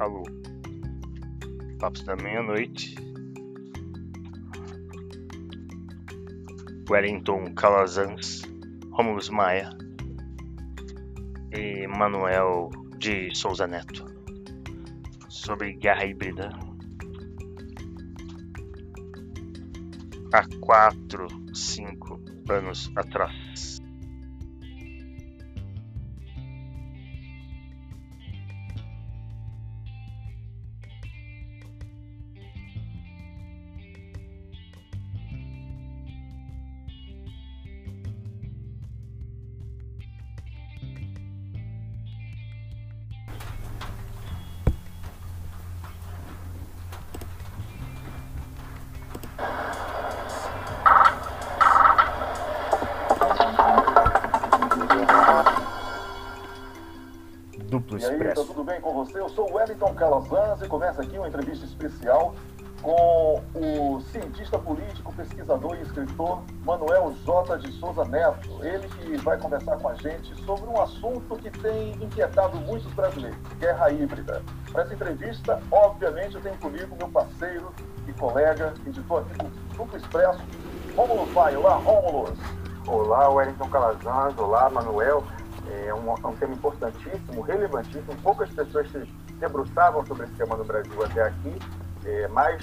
[0.00, 0.22] Alô.
[1.78, 2.94] Papos da meia-noite.
[6.88, 8.40] Wellington Calazans,
[8.92, 9.68] Romulus Maia
[11.52, 14.06] e Manuel de Souza Neto
[15.28, 16.48] sobre guerra híbrida.
[20.32, 23.49] Há quatro, cinco anos atrás.
[60.70, 62.34] Começa aqui uma entrevista especial
[62.80, 67.58] com o cientista político, pesquisador e escritor Manuel J.
[67.58, 68.64] de Souza Neto.
[68.64, 73.36] Ele que vai conversar com a gente sobre um assunto que tem inquietado muitos brasileiros,
[73.58, 74.42] guerra híbrida.
[74.72, 77.74] Para essa entrevista, obviamente, eu tenho comigo meu parceiro
[78.08, 80.40] e colega, editor aqui do Duplo Expresso,
[80.96, 81.54] Rômulo Pai.
[81.56, 82.32] Olá, Rômulo.
[82.86, 84.38] Olá, Wellington Calazans.
[84.38, 85.22] Olá, Manuel.
[85.68, 88.16] É um, é um tema importantíssimo, relevantíssimo.
[88.22, 89.06] Poucas pessoas se
[89.40, 91.58] debruçavam sobre esse tema no Brasil até aqui,
[92.04, 92.62] é, mais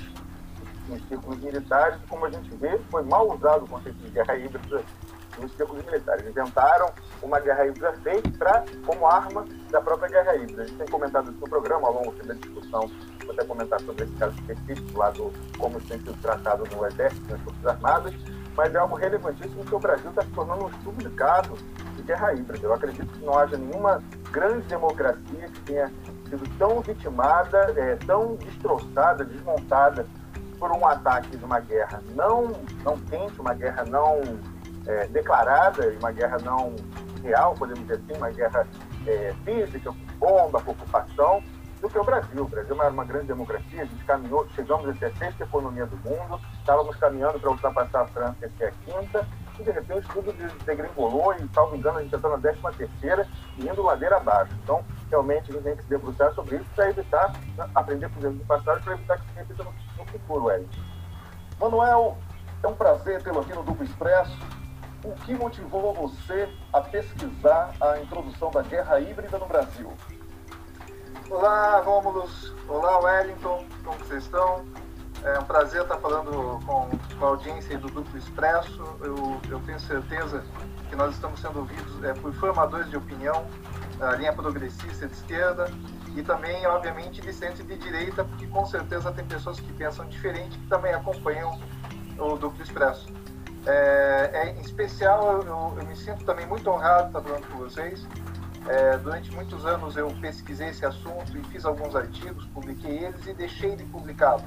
[0.87, 1.99] nos círculos militares.
[2.07, 4.81] Como a gente vê, foi mal usado o conceito de guerra híbrida
[5.39, 6.27] nos círculos militares.
[6.27, 10.63] Inventaram uma guerra híbrida feita pra, como arma da própria guerra híbrida.
[10.63, 12.89] A gente tem comentado isso no programa, ao longo da discussão,
[13.23, 17.31] vou até comentar sobre esse caso específico lá do como tem sido tratado no Exército,
[17.31, 18.13] nas Forças Armadas,
[18.55, 21.09] mas é algo relevantíssimo que o Brasil está se tornando um estudo de
[21.95, 22.65] de guerra híbrida.
[22.65, 25.91] Eu acredito que não haja nenhuma grande democracia que tenha
[26.29, 30.05] sido tão vitimada, é, tão destroçada, desmontada
[30.59, 32.47] por um ataque de uma guerra não,
[32.83, 34.21] não quente, uma guerra não
[34.87, 36.75] é, declarada, uma guerra não
[37.23, 38.67] real, podemos dizer assim, uma guerra
[39.05, 41.43] é, física, com bomba, com ocupação,
[41.81, 42.43] do que o Brasil.
[42.43, 45.85] O Brasil é uma grande democracia, a gente caminhou, chegamos a ser a sexta economia
[45.85, 49.27] do mundo, estávamos caminhando para ultrapassar a França, que é a quinta,
[49.59, 50.33] e de repente tudo
[50.65, 53.27] degringolou e, salvo engano, a gente está na décima terceira
[53.57, 54.53] e indo ladeira abaixo.
[54.63, 57.33] Então, realmente, a gente tem que se debruçar sobre isso para evitar,
[57.75, 60.81] aprender com os erros do passado para evitar que se repita no, no futuro, Wellington.
[61.59, 62.17] Manuel,
[62.63, 64.37] é um prazer tê-lo aqui no Duplo Expresso.
[65.03, 69.91] O que motivou você a pesquisar a introdução da guerra híbrida no Brasil?
[71.29, 72.53] Olá, Rômulus.
[72.67, 73.65] Olá, Wellington.
[73.83, 74.65] Como vocês estão?
[75.23, 76.31] É um prazer estar falando
[76.65, 78.97] com, com a audiência do Duplo Expresso.
[79.01, 80.43] Eu, eu tenho certeza
[80.89, 83.45] que nós estamos sendo ouvidos é, por formadores de opinião,
[83.99, 85.71] a linha progressista de esquerda
[86.15, 90.57] e também, obviamente, de centro de direita, porque com certeza tem pessoas que pensam diferente
[90.57, 91.59] que também acompanham
[92.17, 93.07] o Duplo Expresso.
[93.65, 98.07] É, é, em especial, eu, eu, me sinto também muito honrado estar falando com vocês.
[98.67, 103.33] É, durante muitos anos eu pesquisei esse assunto e fiz alguns artigos, publiquei eles e
[103.33, 104.43] deixei de publicá-los.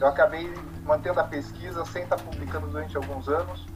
[0.00, 0.52] Eu acabei
[0.84, 3.66] mantendo a pesquisa sem estar publicando durante alguns anos,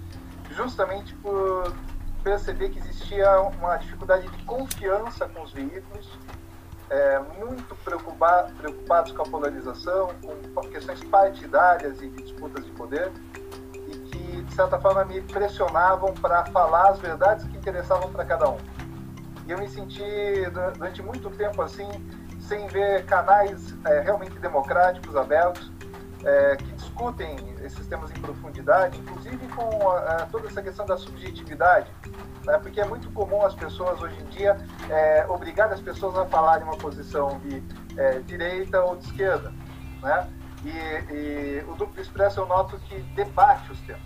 [0.50, 1.72] justamente por
[2.22, 6.08] perceber que existia uma dificuldade de confiança com os veículos,
[6.90, 10.10] é, muito preocupa preocupados com a polarização,
[10.54, 13.10] com questões partidárias e de disputas de poder,
[13.88, 18.50] e que, de certa forma, me pressionavam para falar as verdades que interessavam para cada
[18.50, 18.58] um.
[19.46, 20.04] E eu me senti
[20.52, 21.88] durante muito tempo assim,
[22.40, 25.70] sem ver canais é, realmente democráticos, abertos,
[26.24, 31.90] é, que discutem esses temas em profundidade, inclusive com a, toda essa questão da subjetividade,
[32.44, 32.58] né?
[32.58, 34.56] porque é muito comum as pessoas hoje em dia
[34.88, 37.62] é, obrigar as pessoas a falarem uma posição de
[37.96, 39.52] é, direita ou de esquerda,
[40.02, 40.28] né?
[40.64, 40.68] E,
[41.12, 44.02] e, o duplo expresso eu noto que debate os temas.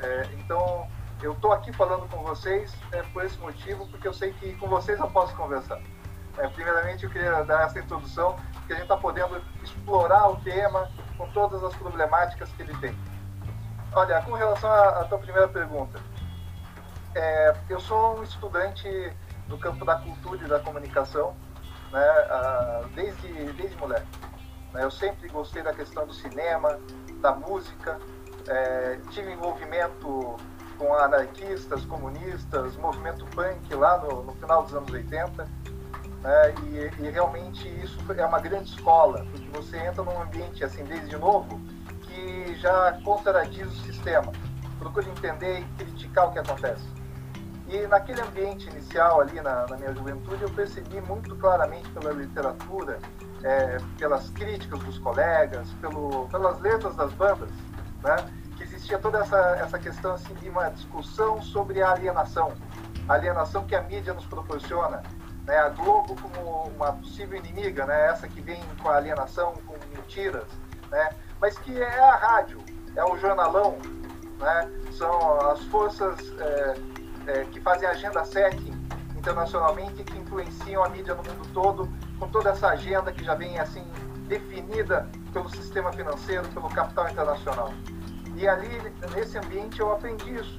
[0.00, 0.88] É, então
[1.22, 4.68] eu estou aqui falando com vocês é, por esse motivo, porque eu sei que com
[4.68, 5.80] vocês eu posso conversar.
[6.38, 10.88] É, primeiramente, eu queria dar essa introdução, porque a gente está podendo explorar o tema
[11.18, 12.96] com todas as problemáticas que ele tem.
[13.92, 16.00] Olha, com relação à, à tua primeira pergunta,
[17.14, 18.88] é, eu sou um estudante
[19.48, 21.34] do campo da cultura e da comunicação,
[21.90, 24.06] né, a, desde, desde moleque.
[24.72, 26.78] Né, eu sempre gostei da questão do cinema,
[27.20, 27.98] da música,
[28.48, 30.36] é, tive envolvimento
[30.78, 35.46] com anarquistas, comunistas, movimento punk lá no, no final dos anos 80.
[36.22, 36.54] Né?
[36.64, 41.16] E, e, realmente isso é uma grande escola, porque você entra num ambiente assim desde
[41.16, 41.60] novo
[42.02, 44.30] que já contradiz o sistema,
[44.78, 46.86] procura entender e criticar o que acontece.
[47.68, 52.98] E naquele ambiente inicial ali na, na minha juventude eu percebi muito claramente pela literatura
[53.42, 57.50] é, pelas críticas dos colegas, pelo, pelas letras das bandas,
[58.02, 58.16] né?
[58.56, 62.52] que existia toda essa, essa questão assim, de uma discussão sobre a alienação,
[63.08, 65.02] a alienação que a mídia nos proporciona,
[65.46, 65.58] né?
[65.58, 68.08] a Globo como uma possível inimiga, né?
[68.08, 70.46] essa que vem com a alienação, com mentiras,
[70.90, 71.10] né?
[71.40, 72.58] mas que é a rádio,
[72.94, 73.78] é o jornalão,
[74.38, 74.70] né?
[74.92, 76.74] são as forças é,
[77.26, 78.72] é, que fazem agenda setting
[79.16, 83.58] internacionalmente que influenciam a mídia no mundo todo, com toda essa agenda que já vem
[83.58, 83.84] assim
[84.26, 87.72] definida pelo sistema financeiro, pelo capital internacional.
[88.36, 88.68] E ali,
[89.14, 90.58] nesse ambiente, eu aprendi isso.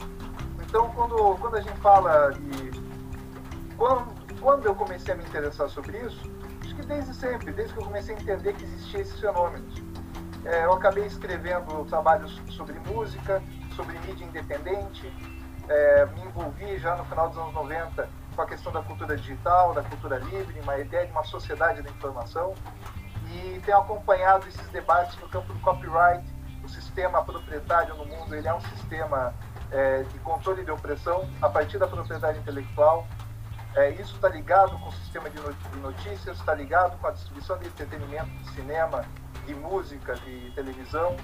[0.61, 2.71] Então, quando, quando a gente fala de.
[3.75, 4.13] Quando,
[4.43, 6.19] quando eu comecei a me interessar sobre isso,
[6.61, 9.73] acho que desde sempre, desde que eu comecei a entender que existiam esses fenômenos.
[10.43, 13.41] É, eu acabei escrevendo trabalhos sobre música,
[13.73, 15.11] sobre mídia independente,
[15.69, 19.73] é, me envolvi já no final dos anos 90 com a questão da cultura digital,
[19.73, 22.53] da cultura livre, uma ideia de uma sociedade da informação,
[23.31, 26.27] e tenho acompanhado esses debates no campo do copyright,
[26.61, 29.33] o sistema proprietário no mundo, ele é um sistema
[29.71, 33.07] é, de controle de opressão a partir da propriedade intelectual.
[33.75, 35.39] É, isso está ligado com o sistema de
[35.79, 39.03] notícias, está ligado com a distribuição de entretenimento, de cinema,
[39.45, 41.15] de música, de televisão.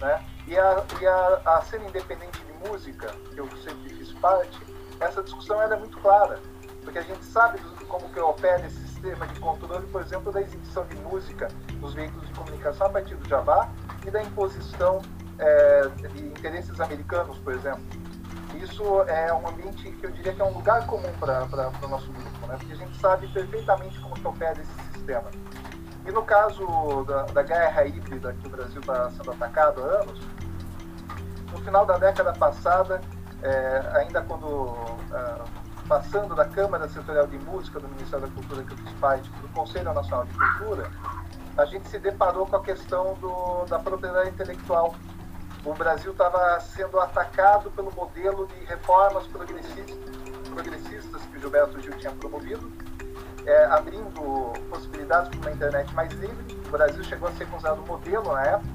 [0.00, 0.24] Né?
[0.46, 4.58] E, a, e a, a cena independente de música, que eu sempre fiz parte,
[5.00, 6.40] essa discussão é muito clara,
[6.82, 7.58] porque a gente sabe
[7.88, 11.48] como que opera esse sistema de controle, por exemplo, da exibição de música
[11.80, 13.70] nos veículos de comunicação a partir do Jabá
[14.06, 15.00] e da imposição
[15.38, 17.82] é, de interesses americanos, por exemplo.
[18.62, 21.44] Isso é um ambiente que eu diria que é um lugar comum para
[21.82, 22.56] o nosso grupo, né?
[22.58, 25.30] porque a gente sabe perfeitamente como que opera esse sistema.
[26.06, 30.20] E no caso da, da guerra híbrida que o Brasil está sendo atacado há anos,
[31.50, 33.00] no final da década passada,
[33.42, 34.74] é, ainda quando
[35.12, 39.28] é, passando da Câmara Setorial de Música do Ministério da Cultura que eu fiz parte
[39.30, 40.90] do Conselho Nacional de Cultura,
[41.56, 44.94] a gente se deparou com a questão do, da propriedade intelectual.
[45.64, 52.12] O Brasil estava sendo atacado pelo modelo de reformas progressistas, que o Gilberto Gil tinha
[52.12, 52.70] promovido,
[53.46, 56.62] é, abrindo possibilidades para uma internet mais livre.
[56.66, 58.68] O Brasil chegou a ser considerado modelo na época,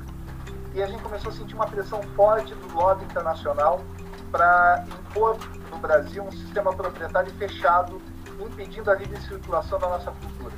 [0.74, 3.81] e a gente começou a sentir uma pressão forte do lobby internacional
[4.31, 5.38] para impor
[5.69, 8.01] no Brasil um sistema proprietário fechado,
[8.39, 10.56] impedindo a livre circulação da nossa cultura.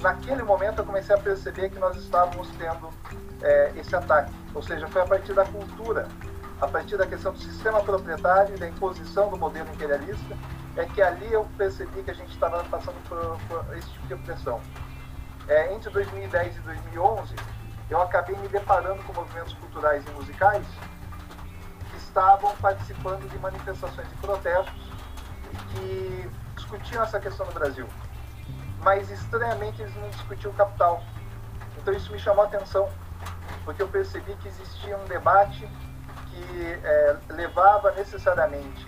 [0.00, 2.88] Naquele momento eu comecei a perceber que nós estávamos tendo
[3.42, 6.08] é, esse ataque, ou seja, foi a partir da cultura,
[6.60, 10.36] a partir da questão do sistema proprietário e da imposição do modelo imperialista,
[10.76, 14.14] é que ali eu percebi que a gente estava passando por, por esse tipo de
[14.14, 14.60] opressão.
[15.48, 17.34] É, entre 2010 e 2011,
[17.88, 20.64] eu acabei me deparando com movimentos culturais e musicais
[21.90, 24.92] que estavam participando de manifestações e protestos
[25.72, 27.86] que discutiam essa questão no Brasil.
[28.82, 31.02] Mas, estranhamente, eles não discutiam o capital.
[31.78, 32.88] Então, isso me chamou a atenção,
[33.64, 35.68] porque eu percebi que existia um debate
[36.30, 38.86] que é, levava necessariamente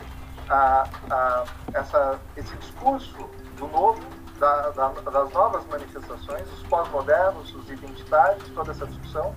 [0.49, 4.01] a, a essa, esse discurso do novo
[4.39, 9.35] da, da, das novas manifestações, os pós-modernos, os identitários, toda essa discussão.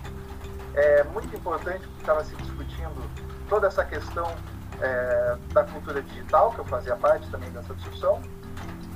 [0.74, 3.10] É muito importante porque estava se discutindo
[3.48, 4.30] toda essa questão
[4.82, 8.22] é, da cultura digital, que eu fazia parte também dessa discussão,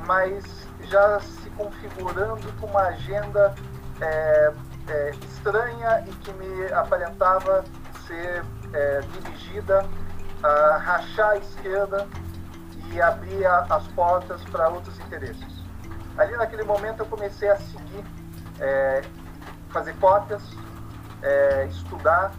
[0.06, 3.54] mas já se configurando com uma agenda
[4.02, 4.54] é,
[4.90, 7.64] é, estranha e que me aparentava
[8.08, 8.44] ser
[8.74, 9.86] é, dirigida
[10.44, 12.08] a rachar a esquerda
[12.92, 15.60] e abrir a, as portas para outros interesses.
[16.18, 18.04] Ali naquele momento eu comecei a seguir,
[18.60, 19.02] é,
[19.70, 20.42] fazer cópias,
[21.22, 22.32] é, estudar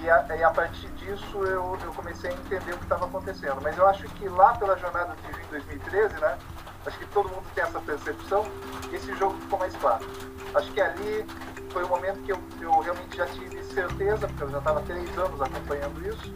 [0.00, 3.60] e a, e a, partir disso eu, eu comecei a entender o que estava acontecendo.
[3.62, 6.38] Mas eu acho que lá pela jornada de em 2013, né,
[6.86, 8.44] acho que todo mundo tem essa percepção,
[8.92, 10.04] esse jogo ficou mais claro.
[10.54, 11.26] Acho que ali
[11.72, 15.18] foi o momento que eu, eu realmente já tive certeza, porque eu já estava três
[15.18, 16.32] anos acompanhando isso,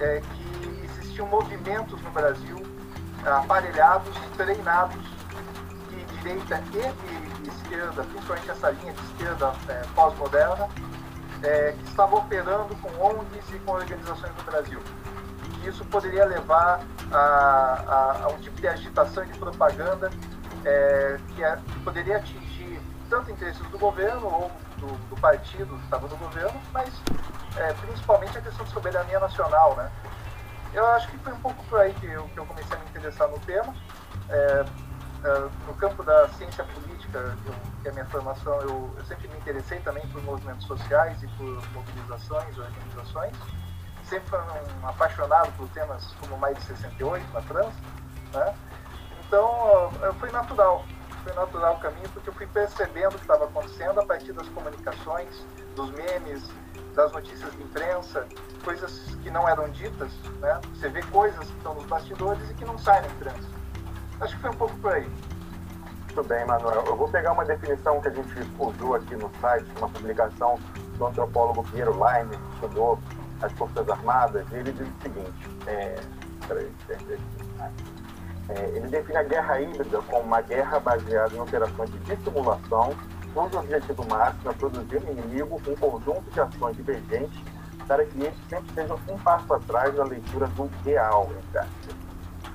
[0.00, 2.62] é, que existiam movimentos no Brasil
[3.24, 5.16] aparelhados, treinados
[6.26, 10.68] direita e de esquerda, principalmente essa linha de esquerda é, pós-moderna,
[11.42, 14.80] é, que estava operando com ONGs e com organizações do Brasil.
[15.62, 16.80] E isso poderia levar
[17.12, 20.10] a, a, a um tipo de agitação e de propaganda
[20.64, 22.45] é, que, é, que, poderia atingir
[23.08, 26.92] tanto interesses do governo ou do, do partido que estava no governo, mas
[27.56, 29.74] é, principalmente a questão de soberania nacional.
[29.76, 29.90] Né?
[30.72, 32.86] Eu acho que foi um pouco por aí que eu, que eu comecei a me
[32.86, 33.74] interessar no tema.
[34.28, 34.64] É,
[35.26, 37.36] uh, no campo da ciência política,
[37.82, 41.28] que é a minha formação, eu, eu, sempre me interessei também por movimentos sociais e
[41.28, 43.36] por mobilizações, organizações.
[44.04, 47.72] Sempre fui um apaixonado por temas como Mais de 68 na França.
[48.32, 48.54] Né?
[49.26, 50.84] Então, foi natural.
[51.26, 54.48] Foi natural o caminho, porque eu fui percebendo o que estava acontecendo a partir das
[54.50, 56.48] comunicações, dos memes,
[56.94, 58.26] das notícias de imprensa,
[58.64, 60.60] coisas que não eram ditas, né?
[60.72, 63.48] Você vê coisas que estão nos bastidores e que não saem na imprensa.
[64.20, 65.10] Acho que foi um pouco por aí.
[66.04, 66.84] Muito bem, Manuel.
[66.86, 70.58] Eu vou pegar uma definição que a gente usou aqui no site, uma publicação
[70.96, 72.98] do antropólogo Piero Leine, que estudou
[73.42, 76.00] as Forças Armadas, e ele diz o seguinte, é,
[76.46, 76.72] peraí,
[78.48, 82.94] é, ele define a guerra híbrida como uma guerra baseada em operações de dissimulação,
[83.34, 87.38] cujo objetivo máximo é produzir no inimigo um conjunto de ações divergentes
[87.86, 91.86] para que eles sempre estejam um passo atrás na leitura do real, entre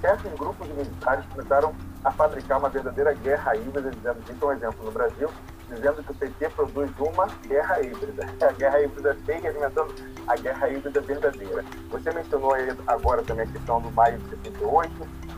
[0.01, 4.83] Certos grupos de militares começaram a fabricar uma verdadeira guerra híbrida, dizendo, então, um exemplo,
[4.83, 5.29] no Brasil,
[5.69, 8.25] dizendo que o PT produz uma guerra híbrida.
[8.43, 9.93] A guerra híbrida fake alimentando
[10.27, 11.63] a guerra híbrida verdadeira.
[11.91, 12.53] Você mencionou
[12.87, 14.91] agora também a questão do maio de 68.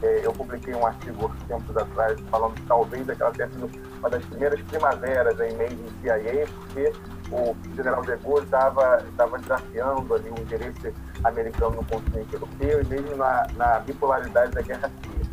[0.04, 4.24] É, eu publiquei um artigo tempos atrás falando que talvez aquela tenha sido uma das
[4.26, 6.92] primeiras primaveras em meio de CIA, porque
[7.32, 10.94] o general de Gaulle estava desafiando ali o interesse
[11.24, 15.26] americano no continente europeu e mesmo na, na bipolaridade da Guerra Fria.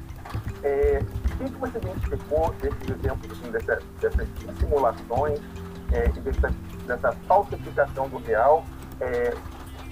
[0.62, 1.02] É,
[1.40, 4.28] o que você identificou desses exemplos, assim, dessa, dessas
[4.60, 5.40] simulações
[5.90, 6.54] é, e dessa,
[6.86, 8.64] dessa falsificação do real,
[9.00, 9.34] é,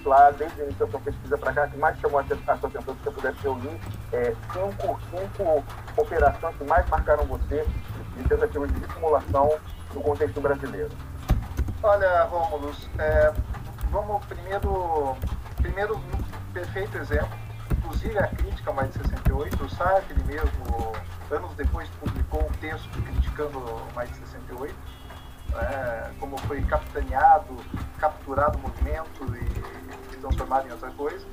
[0.07, 2.69] lá desde o início da sua pesquisa para cá, que mais chamou a sua atenção,
[2.69, 3.79] se você pudesse reunir
[4.11, 5.63] é, cinco, cinco
[5.97, 7.65] operações que mais marcaram você
[8.15, 9.57] de tentativas de simulação
[9.93, 10.89] no contexto brasileiro?
[11.81, 13.33] Olha, Rômulus, é,
[13.89, 15.15] vamos primeiro,
[15.57, 17.37] primeiro um perfeito exemplo,
[17.77, 20.93] inclusive a crítica mais de 68, o Sartre mesmo,
[21.31, 23.59] anos depois, publicou um texto criticando
[23.95, 24.75] mais de 68,
[25.55, 27.57] é, como foi capitaneado,
[27.97, 29.78] capturado o movimento e,
[30.19, 31.25] transformado em outra coisa.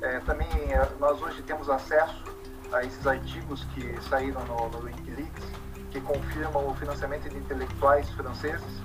[0.00, 2.24] É, também é, nós hoje temos acesso
[2.72, 5.44] a esses artigos que saíram no, no Wikileaks,
[5.90, 8.82] que confirmam o financiamento de intelectuais franceses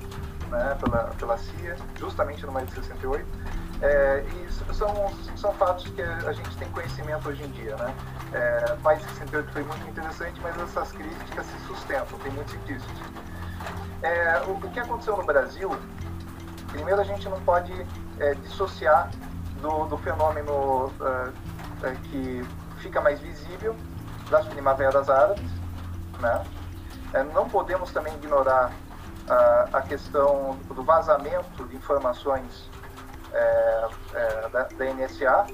[0.49, 3.25] né, pela, pela CIA, justamente no mais de 68.
[3.81, 7.75] É, e são, são fatos que a gente tem conhecimento hoje em dia.
[7.75, 7.93] Né?
[8.33, 12.91] É, mais de 68 foi muito interessante, mas essas críticas se sustentam, tem muitos indícios.
[14.01, 15.75] É, o, o, que aconteceu no Brasil,
[16.71, 17.73] primeiro a gente não pode
[18.19, 19.11] é, dissociar
[19.61, 21.31] do, do fenômeno uh,
[22.09, 22.45] que
[22.79, 23.75] fica mais visível
[24.29, 25.49] das primaveras árabes.
[26.19, 26.43] Né?
[27.13, 28.71] É, não podemos também ignorar
[29.73, 32.69] a, questão do vazamento de informações
[33.33, 35.45] é, é, da, da, NSA,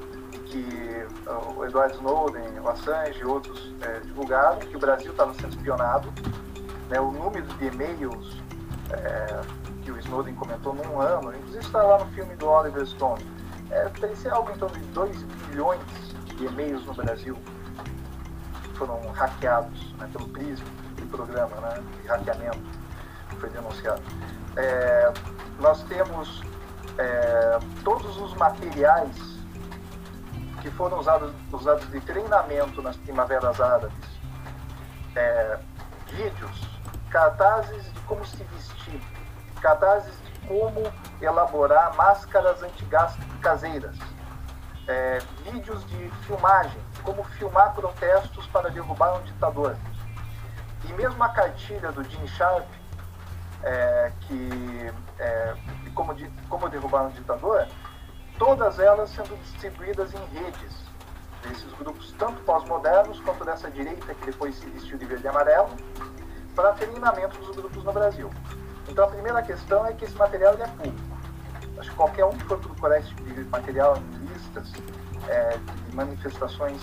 [0.45, 1.07] que
[1.55, 6.13] o Edward Snowden, o Assange e outros é, divulgaram, que o Brasil estava sendo espionado.
[6.89, 8.41] Né, o número de e-mails
[8.91, 9.41] é,
[9.83, 13.23] que o Snowden comentou num ano, inclusive está lá no filme do Oliver Stone,
[13.69, 15.81] é, parecia algo em torno de 2 bilhões
[16.37, 17.37] de e-mails no Brasil
[18.61, 20.63] que foram hackeados né, pelo PRISM,
[20.95, 22.83] do programa né, de hackeamento
[23.43, 24.01] foi denunciado.
[24.55, 25.13] É,
[25.59, 26.41] nós temos
[26.97, 29.17] é, todos os materiais
[30.61, 33.91] que foram usados, usados de treinamento nas primaveras árabes,
[35.15, 35.59] é,
[36.09, 38.72] vídeos, cartazes de como se vestir,
[39.63, 40.83] cartazes de como
[41.21, 43.95] elaborar máscaras antigás caseiras,
[44.87, 49.77] é, vídeos de filmagem, como filmar protestos para derrubar um ditador.
[50.83, 52.67] E mesmo a cartilha do Jim Sharp,
[53.63, 55.55] é, que é,
[55.95, 57.65] como, de, como derrubar um ditador,
[58.37, 60.83] todas elas sendo distribuídas em redes
[61.41, 65.69] desses grupos, tanto pós-modernos quanto dessa direita que depois se vestiu de verde e amarelo,
[66.53, 68.29] para treinamento dos grupos no Brasil.
[68.87, 71.13] Então a primeira questão é que esse material é público.
[71.77, 74.71] Acho que qualquer um que for procurar esse tipo de material em listas
[75.27, 76.81] é, de manifestações,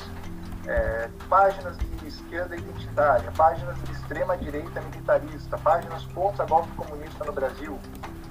[0.67, 7.33] é, páginas de esquerda identitária, páginas de extrema direita militarista, páginas contra golpe comunista no
[7.33, 7.79] Brasil,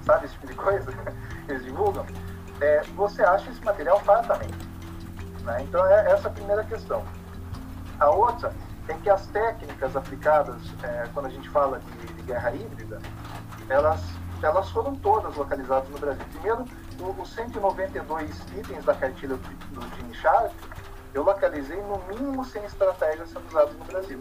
[0.04, 0.92] sabe esse tipo de coisa?
[1.48, 2.06] Eles divulgam.
[2.60, 4.68] É, você acha esse material fartamente.
[5.42, 5.62] Né?
[5.62, 7.02] Então, é essa a primeira questão.
[7.98, 8.52] A outra
[8.88, 13.00] é que as técnicas aplicadas é, quando a gente fala de, de, guerra híbrida,
[13.70, 14.00] elas,
[14.42, 16.24] elas foram todas localizadas no Brasil.
[16.32, 16.64] Primeiro,
[17.18, 20.52] os 192 itens da cartilha do, Jimmy Sharp,
[21.14, 24.18] eu localizei no mínimo 100 estratégias sendo usadas no Brasil.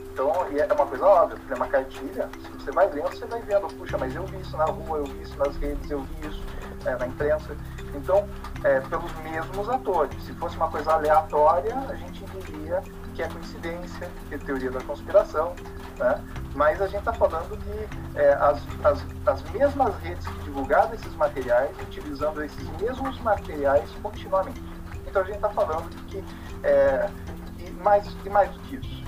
[0.00, 3.40] Então, é uma coisa óbvia, porque é uma cartilha, se você vai lendo, você vai
[3.40, 6.28] vendo, puxa, mas eu vi isso na rua, eu vi isso nas redes, eu vi
[6.28, 6.42] isso
[6.86, 7.56] é, na imprensa.
[7.94, 8.28] Então,
[8.62, 10.22] é, pelos mesmos atores.
[10.24, 12.80] Se fosse uma coisa aleatória, a gente diria
[13.14, 15.54] que é coincidência, que é teoria da conspiração,
[15.98, 16.22] né?
[16.54, 21.14] mas a gente está falando de é, as, as, as mesmas redes que divulgaram esses
[21.16, 24.62] materiais, utilizando esses mesmos materiais continuamente.
[25.06, 26.24] Então a gente está falando de que,
[26.62, 27.10] é,
[27.58, 29.04] e, mais, e mais do que isso,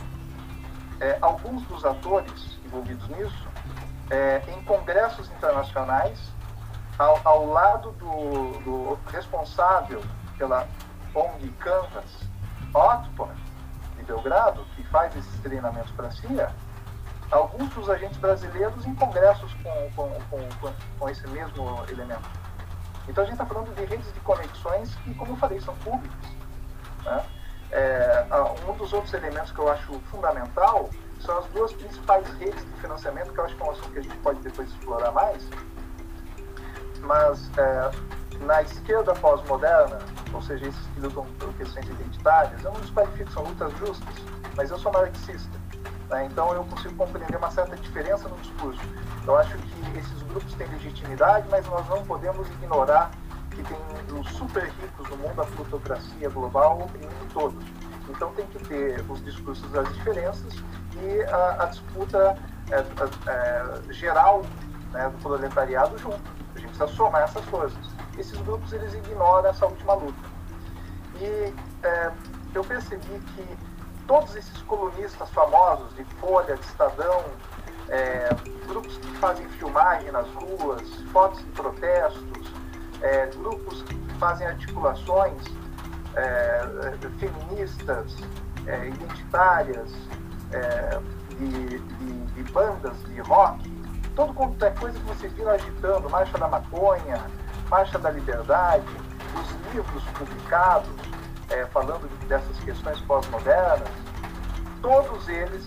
[1.01, 3.49] é, alguns dos atores envolvidos nisso,
[4.11, 6.19] é, em congressos internacionais,
[6.99, 10.03] ao, ao lado do, do, responsável
[10.39, 10.67] pela
[11.15, 12.11] ONG Canvas,
[12.73, 13.29] Otpor,
[13.97, 16.55] de Belgrado, que faz esses treinamentos para a CIA,
[17.31, 22.29] alguns dos agentes brasileiros em congressos com, com, com, com esse mesmo elemento.
[23.09, 26.31] Então a gente está falando de redes de conexões que, como eu falei, são públicas.
[27.05, 27.25] Né?
[27.73, 28.27] É,
[28.69, 30.91] um dos outros elementos que eu acho fundamental
[31.21, 33.99] são as duas principais redes de financiamento, que eu acho que é um assunto que
[33.99, 35.49] a gente pode depois explorar mais.
[37.01, 37.91] Mas é,
[38.45, 39.99] na esquerda pós-moderna,
[40.33, 44.15] ou seja, esses que lutam por questões identitárias, eu não desqualifico, são lutas justas,
[44.57, 45.66] mas eu sou marxista.
[46.09, 46.27] Né?
[46.27, 48.81] Então eu consigo compreender uma certa diferença no discurso.
[49.27, 53.11] Eu acho que esses grupos têm legitimidade, mas nós não podemos ignorar
[53.51, 57.65] que tem os super ricos do mundo, a plutocracia global oprimindo todos.
[58.09, 60.55] Então tem que ter os discursos das diferenças
[61.03, 62.39] e a, a disputa
[62.71, 64.43] é, é, geral
[64.93, 66.21] né, do proletariado junto.
[66.55, 67.79] A gente precisa somar essas coisas.
[68.17, 70.37] Esses grupos eles ignoram essa última luta.
[71.21, 72.13] E é,
[72.55, 73.59] eu percebi que
[74.07, 77.25] todos esses colunistas famosos de Folha, de Estadão,
[77.89, 78.29] é,
[78.67, 80.83] grupos que fazem filmagem nas ruas,
[81.13, 82.53] fotos de protestos,
[83.03, 85.43] é, grupos que fazem articulações
[86.15, 86.63] é,
[87.19, 88.17] feministas,
[88.67, 89.93] é, identitárias,
[90.53, 91.01] é,
[91.39, 93.71] de, de, de, bandas de rock,
[94.15, 97.23] todo quanto é coisa que vocês viram agitando, Marcha da Maconha,
[97.69, 98.87] Marcha da Liberdade,
[99.35, 101.16] os livros publicados
[101.51, 103.89] é, falando dessas questões pós-modernas,
[104.83, 105.65] todos eles,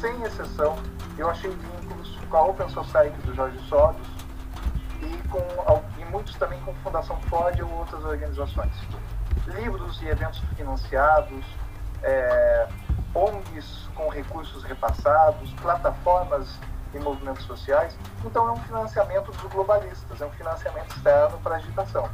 [0.00, 0.76] sem exceção,
[1.18, 4.06] eu achei vínculos com a Open Society do Jorge Soros
[5.00, 5.40] e, com,
[6.00, 8.72] e muitos também com Fundação Ford ou outras organizações.
[9.46, 11.44] Livros e eventos financiados,
[12.02, 12.68] é,
[13.14, 16.58] ONGs com recursos repassados, plataformas
[16.94, 17.96] e movimentos sociais.
[18.24, 22.08] Então, é um financiamento dos globalistas, é um financiamento externo para a agitação.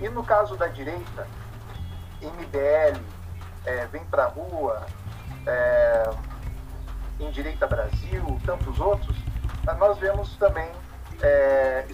[0.00, 1.26] E no caso da direita,
[2.22, 3.00] MBL,
[3.64, 4.86] é, Vem Pra Rua,
[5.46, 6.10] é,
[7.20, 9.16] em Direita Brasil, tantos outros,
[9.78, 10.70] nós vemos também
[11.22, 11.84] é,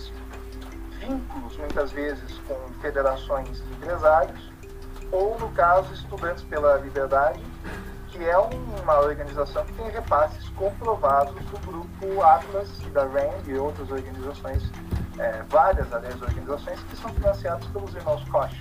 [0.99, 4.53] vínculos, muitas vezes, com federações de empresários,
[5.11, 7.43] ou, no caso, Estudantes pela Liberdade,
[8.09, 13.55] que é uma organização que tem repasses comprovados do grupo Atlas e da RAND e
[13.57, 14.71] outras organizações,
[15.19, 18.55] é, várias, aliás, organizações que são financiadas pelos irmãos Koch,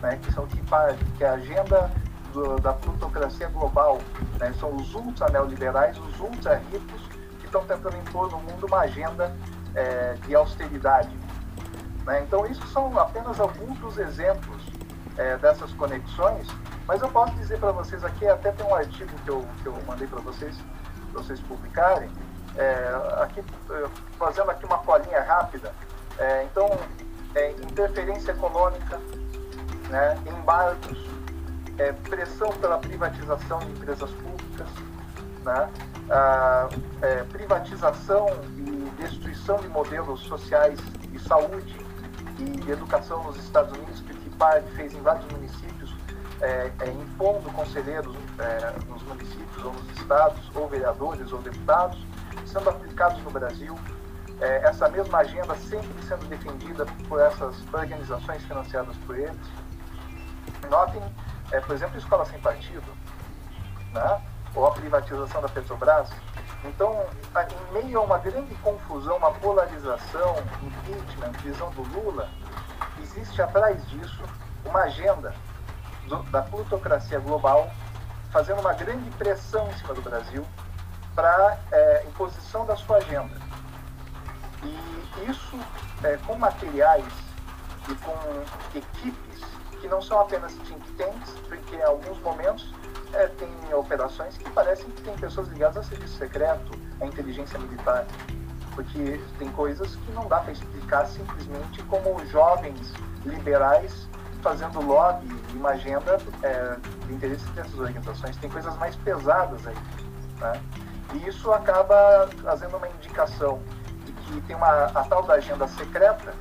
[0.00, 0.60] né, que são que,
[1.16, 1.90] que a agenda
[2.32, 3.98] do, da plutocracia global,
[4.38, 7.02] né, são os ultra-neoliberais, os ultra-ricos,
[7.40, 9.34] que estão tentando impor no mundo uma agenda
[9.74, 11.10] é, de austeridade.
[12.04, 12.22] Né?
[12.22, 14.62] Então, isso são apenas alguns dos exemplos
[15.16, 16.46] é, dessas conexões
[16.90, 19.78] mas eu posso dizer para vocês aqui, até tem um artigo que eu, que eu
[19.86, 20.56] mandei para vocês,
[21.12, 22.10] para vocês publicarem,
[22.56, 25.72] é, aqui, é, fazendo aqui uma colinha rápida.
[26.18, 26.68] É, então,
[27.36, 28.98] é, interferência econômica,
[29.90, 30.98] né, embargos,
[31.78, 34.68] é, pressão pela privatização de empresas públicas,
[35.44, 35.70] né,
[36.10, 36.68] a,
[37.02, 40.78] é, privatização e destruição de modelos sociais
[41.10, 41.76] de saúde
[42.38, 44.20] e de educação nos Estados Unidos, que o
[44.74, 45.94] fez em vários municípios
[46.40, 52.02] é, é, impondo conselheiros é, nos municípios ou nos estados, ou vereadores ou deputados,
[52.46, 53.78] sendo aplicados no Brasil.
[54.40, 59.36] É, essa mesma agenda sempre sendo defendida por essas organizações financiadas por eles.
[60.68, 61.02] Notem,
[61.52, 62.92] é, por exemplo, Escola Sem Partido,
[63.92, 64.20] né?
[64.54, 66.10] ou a privatização da Petrobras.
[66.64, 72.28] Então, em meio a uma grande confusão, uma polarização, impeachment, visão do Lula,
[73.02, 74.22] existe atrás disso
[74.64, 75.34] uma agenda
[76.06, 77.70] do, da plutocracia global,
[78.30, 80.44] fazendo uma grande pressão em cima do Brasil
[81.14, 83.40] para é, imposição da sua agenda.
[84.62, 85.58] E isso
[86.04, 87.04] é, com materiais
[87.88, 89.29] e com equipes
[89.80, 92.72] que não são apenas think tanks, porque em alguns momentos
[93.12, 98.06] é, tem operações que parecem que tem pessoas ligadas a serviço secreto, a inteligência militar,
[98.74, 102.92] porque tem coisas que não dá para explicar simplesmente como jovens
[103.24, 104.08] liberais
[104.42, 108.36] fazendo lobby e uma agenda é, de interesse dessas organizações.
[108.36, 109.76] Tem coisas mais pesadas aí.
[110.40, 110.60] Né?
[111.14, 113.60] E isso acaba fazendo uma indicação
[114.06, 116.32] de que tem uma, a tal da agenda secreta,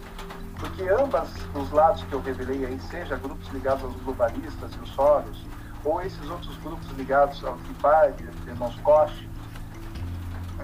[0.59, 4.89] porque ambas os lados que eu revelei aí, seja grupos ligados aos globalistas e os
[4.91, 5.45] Soros,
[5.83, 9.29] ou esses outros grupos ligados ao TIPAD, irmãos Koch,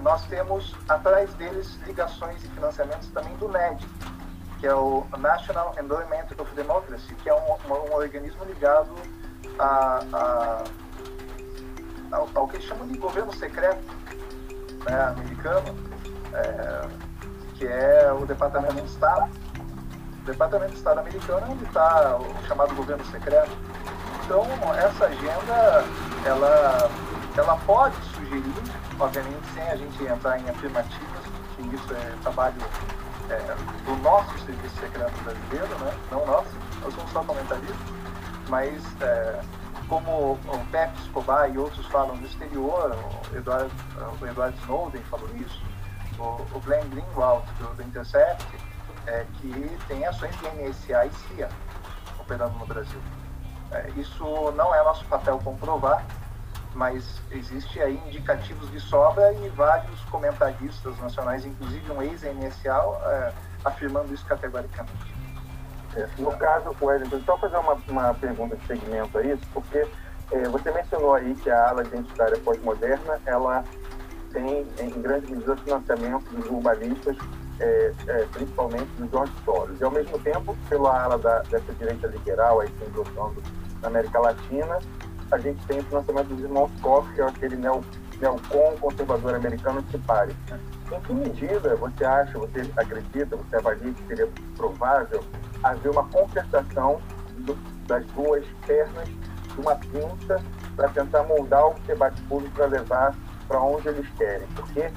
[0.02, 3.84] nós temos atrás deles ligações e financiamentos também do NED,
[4.60, 8.94] que é o National Endowment of Democracy, que é um, um, um organismo ligado
[9.58, 10.64] a, a,
[12.12, 13.82] ao, ao que eles chamam de governo secreto
[14.84, 15.74] né, americano,
[16.34, 16.88] é,
[17.54, 19.30] que é o Departamento de Estado.
[20.26, 23.50] Departamento de Estado americano é onde está o chamado governo secreto.
[24.24, 25.84] Então, essa agenda,
[26.24, 26.90] ela,
[27.36, 28.54] ela pode sugerir,
[28.98, 31.22] obviamente, sem a gente entrar em afirmativas,
[31.54, 32.56] que isso é trabalho
[33.30, 33.36] é,
[33.84, 35.96] do nosso serviço secreto brasileiro, né?
[36.10, 36.48] não nosso,
[36.82, 37.76] nós somos só comentaristas,
[38.48, 39.40] mas é,
[39.88, 42.96] como o Pepe Escobar e outros falam no exterior,
[43.32, 43.70] o Edward,
[44.20, 45.62] o Edward Snowden falou isso,
[46.18, 48.44] o, o Glenn Greenwald do, do Intercept,
[49.06, 51.48] é, que tem ações de NSA e CIA
[52.18, 53.00] operando no Brasil.
[53.70, 56.04] É, isso não é nosso papel comprovar,
[56.74, 62.70] mas existe aí indicativos de sobra e vários comentaristas nacionais, inclusive um ex-NSA,
[63.06, 63.32] é,
[63.64, 65.14] afirmando isso categoricamente.
[65.96, 69.88] É, no caso, Wellington, só fazer uma, uma pergunta de segmento a isso, porque
[70.30, 73.64] é, você mencionou aí que a ala identitária pós-moderna, ela
[74.32, 77.16] tem, em grande medida, financiamento dos urbanistas,
[77.60, 79.80] é, é, principalmente dos Soros.
[79.80, 83.42] E, ao mesmo tempo, pela ala da, dessa direita liberal, aí se engrossando
[83.80, 84.78] na América Latina,
[85.30, 87.84] a gente tem o financiamento dos irmãos Koch, que é aquele neo,
[88.20, 90.34] neocon conservador americano que pare.
[90.92, 95.22] Em que medida você acha, você acredita, você avalia que seria provável
[95.62, 97.00] haver uma concertação
[97.38, 97.54] do,
[97.86, 100.40] das duas pernas de uma pinça
[100.76, 103.14] para tentar moldar o debate público para levar
[103.48, 104.46] para onde eles querem?
[104.54, 104.90] Porque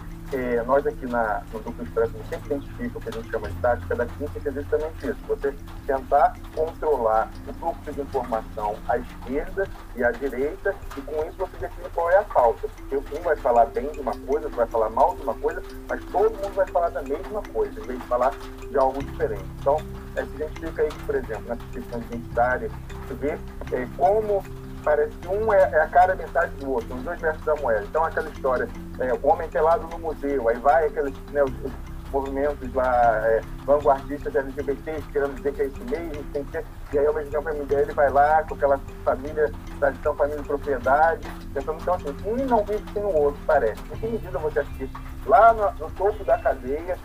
[0.66, 3.96] nós aqui na, no Duplo Expresso sempre identifica o que a gente chama de tática
[3.96, 5.18] da quinta, que é justamente isso.
[5.28, 5.56] Você
[5.88, 11.58] tentar controlar o fluxo de informação à esquerda e à direita, e com isso você
[11.58, 12.68] define qual é a pauta.
[12.90, 15.64] Porque um vai falar bem de uma coisa, outro vai falar mal de uma coisa,
[15.88, 18.32] mas todo mundo vai falar da mesma coisa, em vez de falar
[18.70, 19.46] de algo diferente.
[19.60, 19.78] Então,
[20.16, 22.70] é, se identifica aí, por exemplo, nessa questão identitária,
[23.08, 23.38] você vê
[23.72, 24.44] é, como
[24.90, 27.86] parece que um é, é a cara metade do outro, os dois versos da moeda.
[27.88, 28.68] Então, aquela história,
[29.00, 31.72] é, o homem pelado no museu, aí vai aqueles né, os, os
[32.12, 36.66] movimentos lá é, vanguardistas LGBT querendo dizer que é isso mesmo, tem que ser.
[36.92, 40.44] E aí, ao mesmo tempo, a MDL vai lá com aquela família, tradição, família e
[40.44, 41.80] propriedade, tentando.
[41.80, 43.80] Então, assim, um não vive sem o outro, parece.
[43.94, 44.90] Em que medida você acha que
[45.28, 46.98] lá no, no topo da cadeia,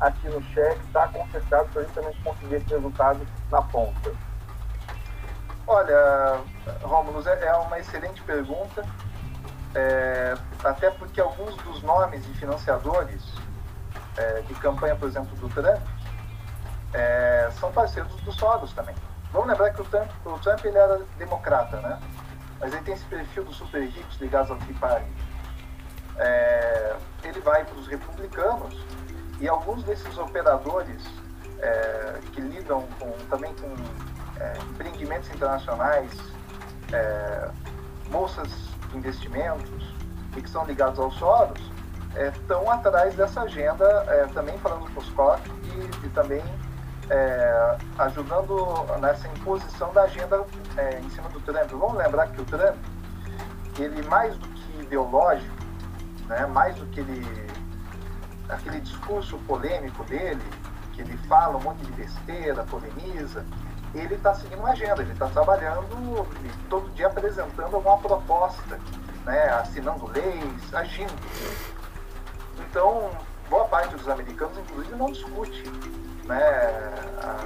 [0.00, 4.12] aqui no chefe está concentrado para justamente conseguir esse resultado na ponta?
[5.66, 6.40] Olha,
[6.82, 8.84] Rômulo, é, é uma excelente pergunta,
[9.74, 13.22] é, até porque alguns dos nomes de financiadores
[14.16, 15.80] é, de campanha, por exemplo, do Trump,
[16.92, 18.94] é, são parceiros do Soros também.
[19.32, 21.98] Vamos lembrar que o Trump, o Trump ele era democrata, né?
[22.60, 25.06] Mas ele tem esse perfil dos super ricos ligados ao Tea Party.
[26.18, 26.94] É,
[27.24, 28.78] ele vai para os republicanos
[29.40, 31.02] e alguns desses operadores
[31.60, 33.74] é, que lidam com, também com
[34.38, 36.10] é, empreendimentos internacionais,
[36.92, 37.50] é,
[38.10, 38.48] bolsas
[38.90, 39.94] de investimentos
[40.36, 41.60] e que são ligados aos Soros,
[42.34, 46.42] estão é, atrás dessa agenda, é, também falando com os COP e, e também
[47.10, 50.44] é, ajudando nessa imposição da agenda
[51.02, 51.70] em cima do Trump.
[51.70, 52.76] Vamos lembrar que o Trump,
[53.78, 55.56] ele mais do que ideológico,
[56.28, 57.50] né, mais do que ele,
[58.48, 60.42] aquele discurso polêmico dele,
[60.92, 63.44] que ele fala um monte de besteira, polemiza,
[63.94, 66.26] ele está seguindo uma agenda, ele está trabalhando
[66.68, 68.78] todo dia apresentando alguma proposta,
[69.24, 71.12] né, assinando leis, agindo.
[72.58, 73.10] Então,
[73.50, 75.70] boa parte dos americanos, inclusive, não discute
[76.24, 76.94] né,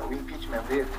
[0.08, 0.90] o impeachment dele.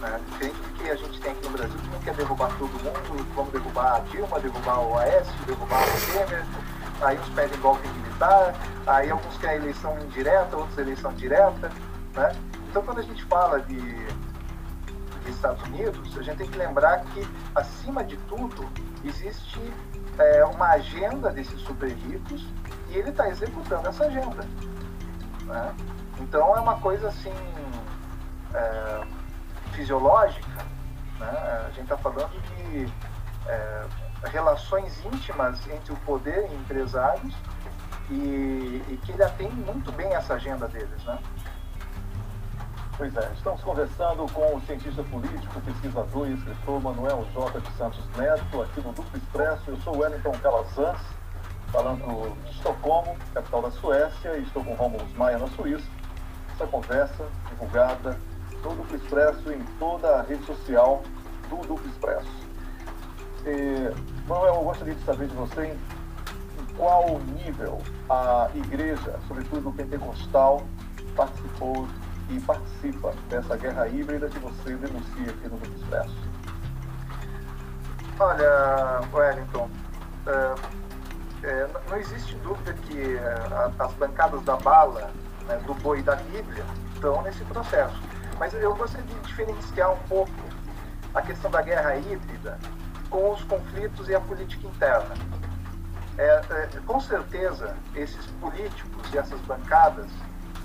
[0.00, 2.70] Né, diferente do que a gente tem aqui no Brasil, que não quer derrubar todo
[2.70, 6.44] mundo, vamos derrubar a Dilma, derrubar o Aécio, derrubar o Temer,
[7.02, 8.52] aí uns pedem golpe militar,
[8.84, 11.70] aí alguns querem eleição indireta, outros eleição direta.
[12.14, 12.36] Né?
[12.68, 14.08] Então, quando a gente fala de
[15.30, 18.68] Estados Unidos, a gente tem que lembrar que, acima de tudo,
[19.04, 19.60] existe
[20.18, 22.46] é, uma agenda desses super ricos
[22.88, 24.46] e ele está executando essa agenda.
[25.44, 25.74] Né?
[26.20, 27.34] Então, é uma coisa assim
[28.54, 29.06] é,
[29.72, 30.64] fisiológica.
[31.18, 31.30] Né?
[31.66, 32.92] A gente está falando de
[33.46, 33.84] é,
[34.24, 37.34] relações íntimas entre o poder e empresários
[38.10, 41.04] e, e que ele atende muito bem essa agenda deles.
[41.04, 41.18] Né?
[43.02, 47.60] Pois é, estamos conversando com o cientista político, pesquisador e escritor Manuel J.
[47.60, 49.62] de Santos Neto, aqui no Duplo Expresso.
[49.66, 51.00] Eu sou Wellington Calazans,
[51.72, 55.84] falando de Estocolmo, capital da Suécia, e estou com Romulus Maia na Suíça.
[56.54, 58.16] Essa conversa divulgada
[58.62, 61.02] no Duplo Expresso em toda a rede social
[61.50, 62.30] do Duplo Expresso.
[63.44, 69.72] E, Manuel, eu gostaria de saber de você em qual nível a igreja, sobretudo o
[69.72, 70.62] pentecostal,
[71.16, 71.88] participou
[72.28, 76.16] e participa dessa guerra híbrida que você denuncia aqui no Grupo Expresso?
[78.18, 79.68] Olha, Wellington,
[81.42, 83.18] é, não existe dúvida que
[83.78, 85.10] as bancadas da bala,
[85.46, 88.00] né, do boi e da Bíblia estão nesse processo.
[88.38, 90.32] Mas eu gostaria de diferenciar um pouco
[91.14, 92.58] a questão da guerra híbrida
[93.10, 95.14] com os conflitos e a política interna.
[96.16, 100.06] É, é, com certeza, esses políticos e essas bancadas,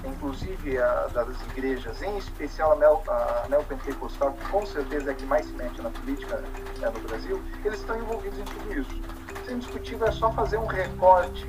[0.09, 5.15] inclusive a, das igrejas, em especial a, neo, a neopentecostal, que com certeza é a
[5.15, 6.43] que mais se mete na política
[6.81, 9.01] é, no Brasil, eles estão envolvidos em tudo isso.
[9.45, 11.47] Sem indiscutível é só fazer um recorte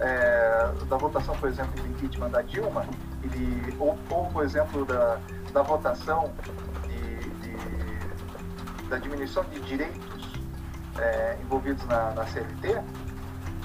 [0.00, 2.86] é, da votação, por exemplo, do impeachment da Dilma,
[3.22, 5.18] ele, ou, ou, por exemplo, da,
[5.52, 6.32] da votação
[6.86, 10.32] de, de, da diminuição de direitos
[10.98, 12.82] é, envolvidos na, na CLT,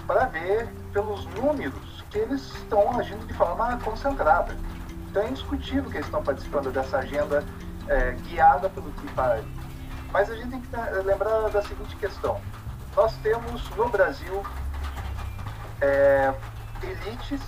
[0.07, 4.56] para ver pelos números que eles estão agindo de forma concentrada.
[5.10, 7.43] Então é indiscutível que eles estão participando dessa agenda
[7.88, 9.47] é, guiada pelo Party.
[10.12, 10.69] Mas a gente tem que
[11.04, 12.39] lembrar da seguinte questão.
[12.95, 14.43] Nós temos no Brasil
[15.82, 16.32] é,
[16.84, 17.41] elites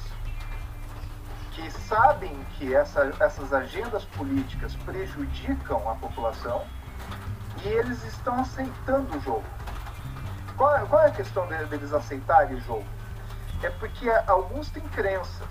[1.52, 6.66] que sabem que essa, essas agendas políticas prejudicam a população
[7.64, 9.46] e eles estão aceitando o jogo.
[10.58, 12.95] Qual, é, qual é a questão deles aceitarem o jogo?
[13.66, 15.50] É porque alguns têm crenças.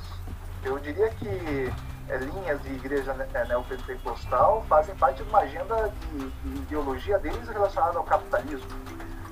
[0.63, 1.73] Eu diria que
[2.09, 7.49] é, linhas de igreja é, neopentecostal fazem parte de uma agenda de, de ideologia deles
[7.49, 8.71] relacionada ao capitalismo.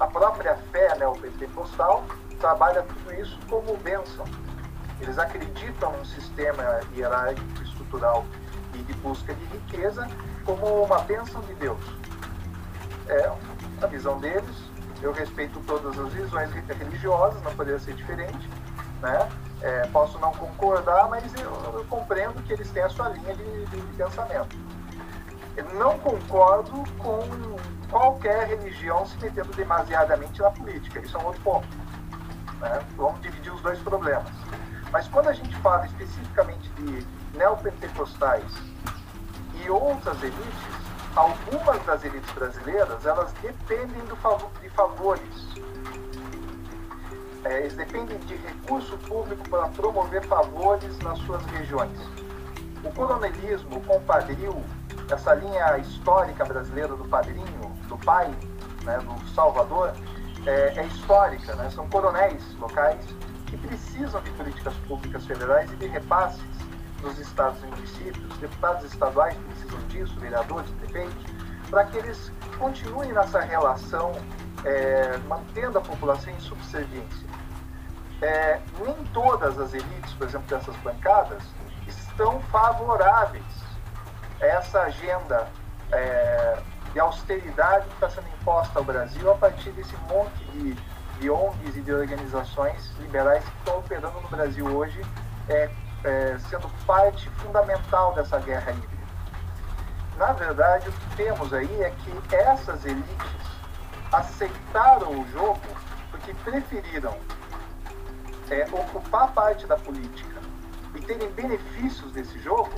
[0.00, 2.04] A própria fé neopentecostal
[2.40, 4.24] trabalha tudo isso como bênção.
[5.00, 8.26] Eles acreditam num sistema hierárquico, estrutural
[8.74, 10.08] e de busca de riqueza
[10.44, 11.80] como uma bênção de Deus.
[13.06, 13.32] É
[13.80, 14.56] a visão deles,
[15.00, 18.50] eu respeito todas as visões religiosas, não poderia ser diferente,
[19.02, 19.28] né?
[19.60, 23.66] É, posso não concordar, mas eu, eu, compreendo que eles têm a sua linha de,
[23.66, 24.56] de, de pensamento.
[25.56, 27.20] Eu não concordo com
[27.90, 31.68] qualquer religião se metendo demasiadamente na política, isso é um outro ponto.
[32.60, 32.82] Né?
[32.96, 34.32] Vamos dividir os dois problemas.
[34.90, 38.50] Mas quando a gente fala especificamente de neopentecostais
[39.54, 40.82] e outras elites,
[41.14, 44.16] algumas das elites brasileiras elas dependem do
[44.60, 45.52] de favores.
[47.44, 51.98] É, eles dependem de recurso público para promover favores nas suas regiões.
[52.84, 54.62] O coronelismo, o compadril,
[55.10, 58.32] essa linha histórica brasileira do padrinho, do pai,
[58.84, 59.92] né, do salvador,
[60.46, 61.54] é, é histórica.
[61.56, 61.70] Né?
[61.70, 63.04] São coronéis locais
[63.46, 66.42] que precisam de políticas públicas federais e de repasses
[67.02, 71.24] nos estados e municípios, deputados estaduais precisam disso, vereadores, prefeitos,
[71.68, 74.12] para que eles continuem nessa relação,
[74.64, 77.31] é, mantendo a população em subserviência.
[78.22, 81.42] É, nem todas as elites, por exemplo, dessas bancadas,
[81.86, 83.44] estão favoráveis
[84.40, 85.48] a essa agenda
[85.90, 86.56] é,
[86.92, 90.74] de austeridade que está sendo imposta ao Brasil a partir desse monte de,
[91.18, 95.04] de ONGs e de organizações liberais que estão operando no Brasil hoje
[95.48, 95.68] é,
[96.04, 99.02] é, sendo parte fundamental dessa guerra híbrida.
[100.16, 103.42] Na verdade, o que temos aí é que essas elites
[104.12, 105.60] aceitaram o jogo
[106.10, 107.16] porque preferiram
[108.52, 110.40] é, ocupar parte da política
[110.94, 112.70] e terem benefícios desse jogo,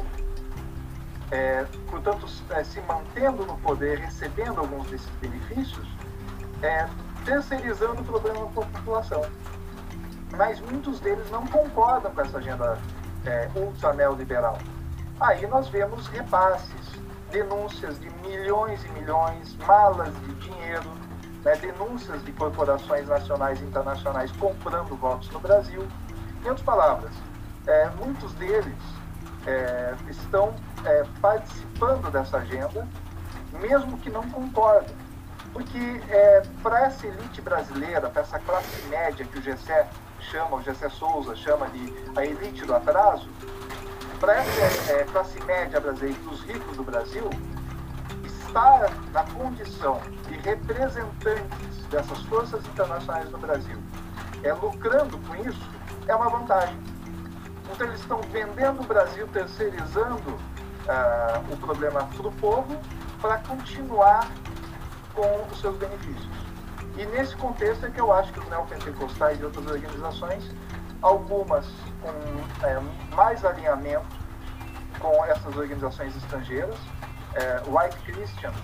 [1.33, 5.87] é, portanto, é, se mantendo no poder, recebendo alguns desses benefícios,
[6.63, 6.89] é,
[7.25, 9.23] terceirizando o problema para a população.
[10.37, 12.79] Mas muitos deles não concordam com essa agenda
[13.27, 14.59] é, ultra neoliberal.
[15.19, 16.93] Aí nós vemos repasses,
[17.33, 20.89] denúncias de milhões e milhões, malas de dinheiro,
[21.45, 25.87] né, denúncias de corporações nacionais e internacionais comprando votos no Brasil.
[26.43, 27.13] Em outras palavras,
[27.67, 28.75] é, muitos deles
[29.47, 30.55] é, estão
[30.85, 32.89] é, participando dessa agenda,
[33.53, 34.97] mesmo que não concordem.
[35.53, 35.79] Porque
[36.09, 39.87] é, para essa elite brasileira, para essa classe média que o GCE
[40.21, 43.29] chama, o Gessé Souza chama de a elite do atraso,
[44.19, 47.29] para essa é, classe média brasileira dos ricos do Brasil,
[48.55, 53.77] estar na condição de representantes dessas forças internacionais no Brasil,
[54.45, 55.69] é, lucrando com isso,
[56.07, 56.79] é uma vantagem.
[57.73, 60.39] Então eles estão vendendo o Brasil, terceirizando
[60.89, 62.81] ah, o problema para o povo,
[63.21, 64.31] para continuar
[65.15, 66.29] com os seus benefícios.
[66.97, 70.49] E nesse contexto é que eu acho que os neopentecostais e outras organizações,
[71.03, 71.67] algumas
[72.01, 72.81] com é,
[73.17, 74.07] mais alinhamento
[75.01, 76.79] com essas organizações estrangeiras,
[77.35, 78.57] é, White Christians,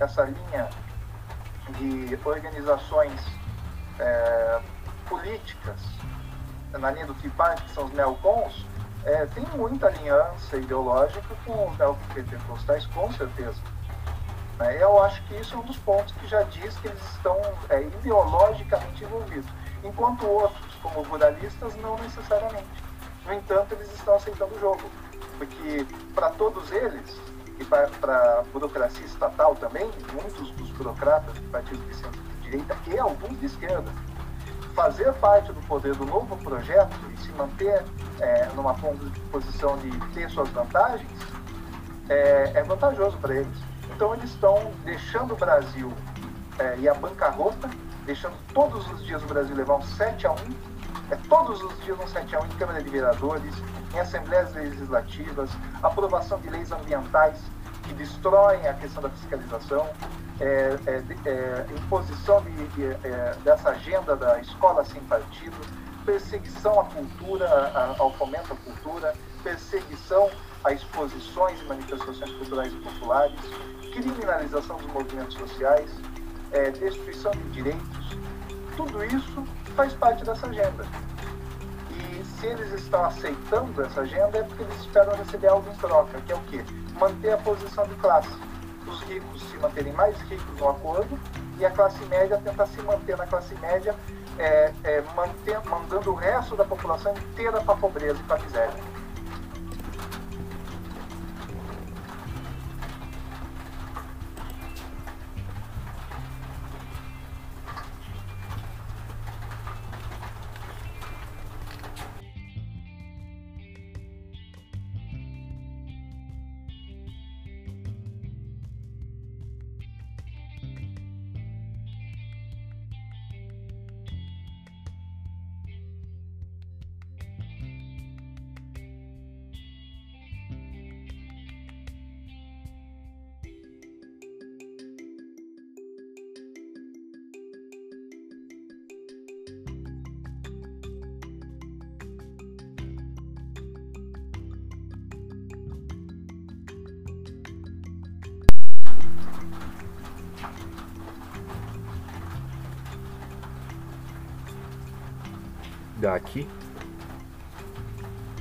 [0.00, 0.68] essa linha
[1.78, 3.20] de organizações
[3.98, 4.60] é,
[5.08, 5.80] políticas
[6.72, 8.66] na linha do Tea Party, que são os neocons,
[9.04, 13.60] é, tem muita aliança ideológica com os neopentecostais, com certeza.
[14.58, 14.82] Né?
[14.82, 17.82] Eu acho que isso é um dos pontos que já diz que eles estão é,
[17.82, 19.48] ideologicamente envolvidos,
[19.84, 22.66] enquanto outros, como ruralistas, não necessariamente.
[23.24, 24.90] No entanto, eles estão aceitando o jogo,
[25.38, 27.20] porque para todos eles,
[27.58, 33.38] e para a burocracia estatal também, muitos dos burocratas de partidos de centro-direita e alguns
[33.40, 33.90] de esquerda,
[34.74, 37.82] fazer parte do poder do novo projeto e se manter
[38.20, 38.74] é, numa
[39.30, 41.10] posição de ter suas vantagens
[42.08, 43.58] é, é vantajoso para eles.
[43.94, 45.92] Então eles estão deixando o Brasil
[46.58, 47.70] é, e a bancarrota,
[48.04, 50.36] deixando todos os dias o Brasil levar um 7 a 1
[51.10, 53.54] é todos os dias um 7 a 1 em Câmara de Vereadores,
[53.94, 55.50] em assembleias legislativas,
[55.82, 57.38] aprovação de leis ambientais
[57.84, 59.88] que destroem a questão da fiscalização,
[60.40, 65.56] é, é, é, imposição de, de, é, dessa agenda da escola sem partido,
[66.04, 70.28] perseguição à cultura, a, ao fomento à cultura, perseguição
[70.64, 73.40] a exposições e manifestações culturais e populares,
[73.92, 75.90] criminalização dos movimentos sociais,
[76.50, 78.18] é, destruição de direitos,
[78.76, 80.84] tudo isso faz parte dessa agenda.
[81.90, 86.20] E se eles estão aceitando essa agenda é porque eles esperam receber algo em troca,
[86.22, 86.64] que é o quê?
[86.98, 88.34] Manter a posição de classe.
[88.86, 91.18] Os ricos se manterem mais ricos no acordo
[91.58, 93.94] e a classe média tentar se manter na classe média,
[94.38, 98.44] é, é, manter, mandando o resto da população inteira para a pobreza e para a
[98.44, 98.74] miséria.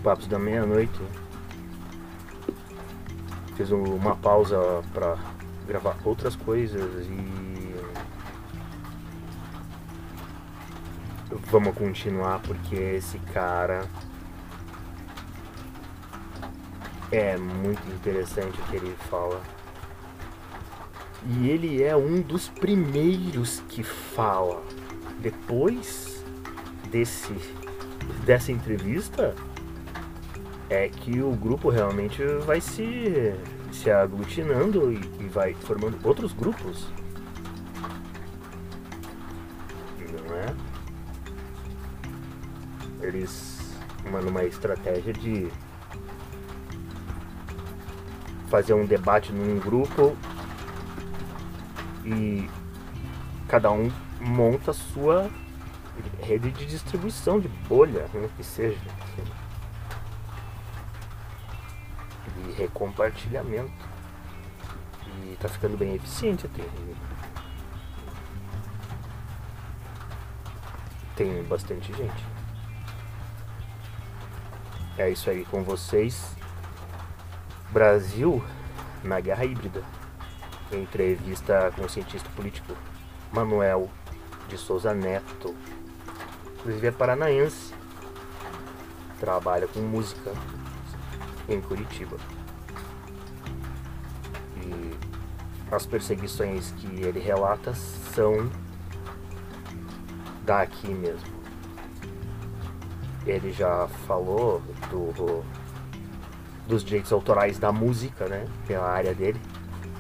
[0.06, 1.02] Papos da meia-noite.
[3.58, 5.18] Fiz uma pausa para
[5.66, 7.76] gravar outras coisas e
[11.50, 13.90] vamos continuar porque esse cara
[17.12, 19.42] é muito interessante o que ele fala.
[21.26, 24.62] E ele é um dos primeiros que fala.
[25.20, 26.24] Depois
[26.92, 27.34] desse
[28.24, 29.34] dessa entrevista
[30.70, 33.34] é que o grupo realmente vai se,
[33.72, 36.88] se aglutinando e, e vai formando outros grupos.
[40.28, 40.56] Não é?
[43.08, 43.56] Eles
[44.30, 45.52] uma estratégia de
[48.50, 50.16] fazer um debate num grupo
[52.06, 52.50] e
[53.48, 55.30] cada um monta a sua
[56.22, 58.80] rede de distribuição de bolha, né, que seja.
[62.56, 63.72] E recompartilhamento.
[65.24, 66.64] E tá ficando bem eficiente até.
[71.16, 72.26] Tem bastante gente.
[74.98, 76.36] É isso aí com vocês.
[77.70, 78.44] Brasil
[79.04, 79.84] na guerra híbrida.
[80.72, 82.76] Entrevista com o cientista político
[83.32, 83.90] Manuel
[84.48, 85.56] de Souza Neto.
[86.60, 87.74] Inclusive é paranaense.
[89.20, 90.32] Trabalha com música
[91.48, 92.18] em Curitiba.
[95.72, 98.50] As perseguições que ele relata são
[100.44, 101.36] daqui mesmo.
[103.26, 105.44] Ele já falou do,
[106.68, 108.48] dos direitos autorais da música, né?
[108.68, 109.42] Pela área dele,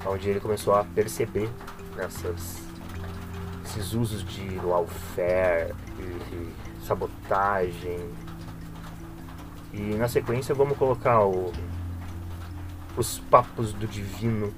[0.05, 1.49] onde ele começou a perceber
[1.97, 2.63] essas
[3.75, 7.99] esses usos de lawfare e sabotagem.
[9.73, 11.51] E na sequência vamos colocar o,
[12.97, 14.53] os papos do divino,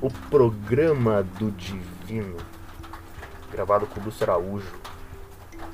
[0.00, 2.36] o programa do divino,
[3.50, 4.72] gravado com o Lúcio Araújo,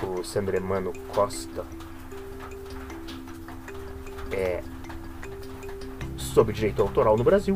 [0.03, 1.65] o Sandremano Costa.
[4.33, 4.63] É
[6.17, 7.55] sobre direito autoral no Brasil.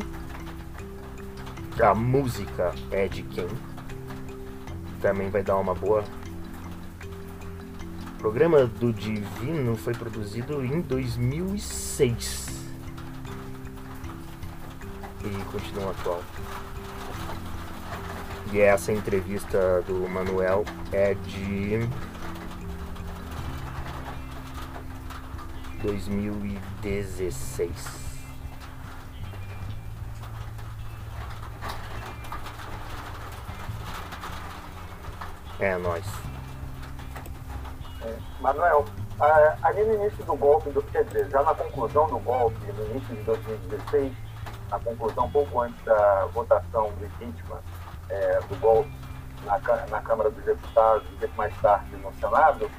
[1.82, 3.48] A música é de quem?
[5.00, 6.04] também vai dar uma boa.
[8.14, 12.59] O programa do Divino foi produzido em 2006
[15.24, 16.22] e continua atual.
[18.52, 21.88] E essa entrevista do Manuel é de
[25.82, 28.00] 2016.
[35.60, 36.04] É, nós.
[38.02, 38.84] É, Manuel,
[39.62, 43.22] ali no início do golpe, do, dizer, já na conclusão do golpe, no início de
[43.22, 44.12] 2016,
[44.70, 47.60] na conclusão pouco antes da votação legítima
[48.08, 48.90] é, do golpe
[49.44, 49.58] na,
[49.88, 52.70] na Câmara dos Deputados e mais tarde no Senado,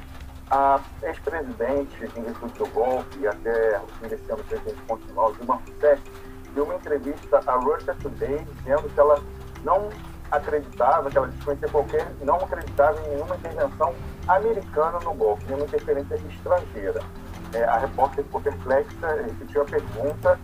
[0.50, 6.02] a ex-presidente, em virtude do golpe, até o fim desse ano, presidente continual, Dilma Rousseff,
[6.54, 9.22] deu uma entrevista à Russia Today dizendo que ela
[9.64, 9.90] não
[10.30, 13.94] acreditava, que ela desconhecia qualquer, não acreditava em nenhuma intervenção
[14.28, 17.02] americana no golpe, nenhuma interferência estrangeira.
[17.54, 20.40] É, a repórter ficou perplexa, repetiu a pergunta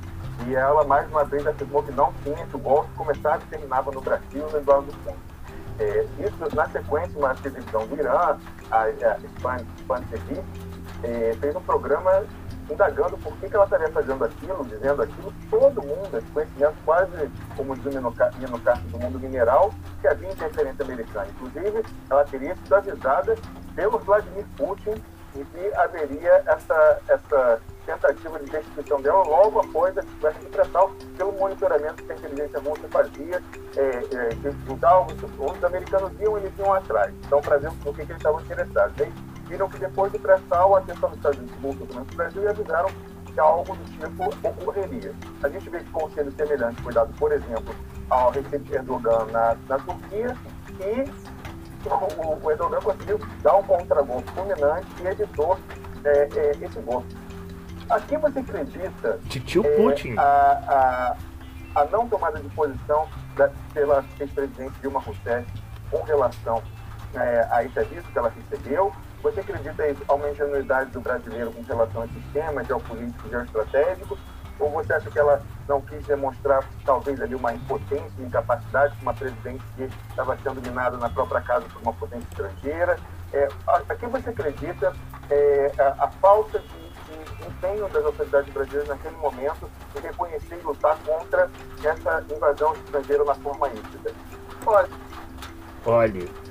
[0.46, 3.92] e ela mais uma vez afirmou que não tinha, que o golpe começava e terminava
[3.92, 5.16] no Brasil, no Eduardo Cunha.
[5.80, 8.38] É, isso, na sequência, uma televisão do Irã,
[8.72, 10.44] a, a Span, TV,
[11.04, 12.24] é, fez um programa
[12.70, 17.32] indagando por que, que ela estaria fazendo aquilo, dizendo aquilo, todo mundo, esse conhecimento quase
[17.56, 21.28] como dizia no, no caso do mundo mineral, que havia interferência americana.
[21.30, 23.36] Inclusive, ela teria sido avisada
[23.76, 25.02] pelo Vladimir Putin
[25.36, 30.64] e que haveria essa, essa tentativa de destituição dela logo após a descoberta de pré
[31.18, 33.42] pelo monitoramento que a inteligência russa fazia,
[33.76, 37.14] é, é, que os alvos, os americanos iam, eles iam atrás.
[37.26, 39.02] Então, para ver o que, eles estavam interessados.
[39.02, 39.12] Aí,
[39.48, 42.48] viram que depois do pré-sal, a atenção dos Estados Unidos voltou para o Brasil e
[42.48, 42.90] avisaram
[43.26, 45.14] que algo do tipo ocorreria.
[45.42, 47.74] A gente vê que conselho semelhante foi dado, por exemplo,
[48.10, 50.36] ao Recep Erdogan na, na Turquia
[50.82, 51.10] e
[51.88, 55.58] o, o, Erdogan conseguiu dar um contragolpe fulminante e evitou
[56.04, 57.16] é, é, esse golpe.
[57.90, 60.16] Aqui você acredita Titio é, Putin.
[60.18, 61.16] A,
[61.76, 65.46] a, a, não tomada de posição da, pela ex-presidente Dilma Rousseff
[65.90, 66.62] com relação
[67.14, 71.62] é, a esse aviso que ela recebeu você acredita em uma ingenuidade do brasileiro com
[71.64, 74.20] relação a esses temas geopolíticos, geoestratégicos?
[74.60, 79.02] Ou você acha que ela não quis demonstrar, talvez, ali uma impotência, uma incapacidade de
[79.02, 82.98] uma presidente que estava sendo minada na própria casa por uma potência estrangeira?
[83.34, 84.94] É, a, a quem você acredita
[85.30, 86.87] é, a, a, falta de,
[87.40, 91.50] de empenho das autoridades brasileiras naquele momento em reconhecer e lutar contra
[91.84, 94.14] essa invasão estrangeira na forma híbrida?
[94.66, 94.90] Olha,
[95.86, 96.48] Olha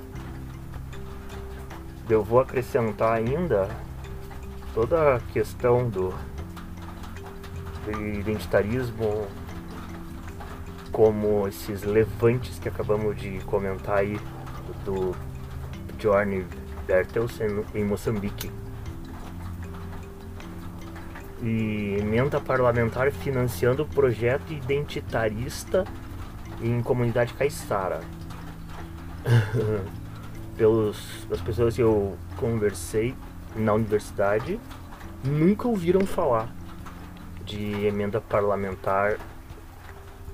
[2.09, 3.67] eu vou acrescentar ainda
[4.73, 6.13] toda a questão do,
[7.83, 9.27] do identitarismo
[10.91, 14.17] como esses levantes que acabamos de comentar aí
[14.85, 15.13] do
[15.93, 16.47] Bjorn
[16.85, 18.49] Bertelsen em Moçambique.
[21.41, 25.85] E emenda parlamentar financiando o projeto identitarista
[26.61, 28.01] em comunidade caiçara.
[30.57, 33.15] pelos, pelas pessoas que eu conversei
[33.55, 34.59] na universidade,
[35.23, 36.53] nunca ouviram falar
[37.45, 39.17] de emenda parlamentar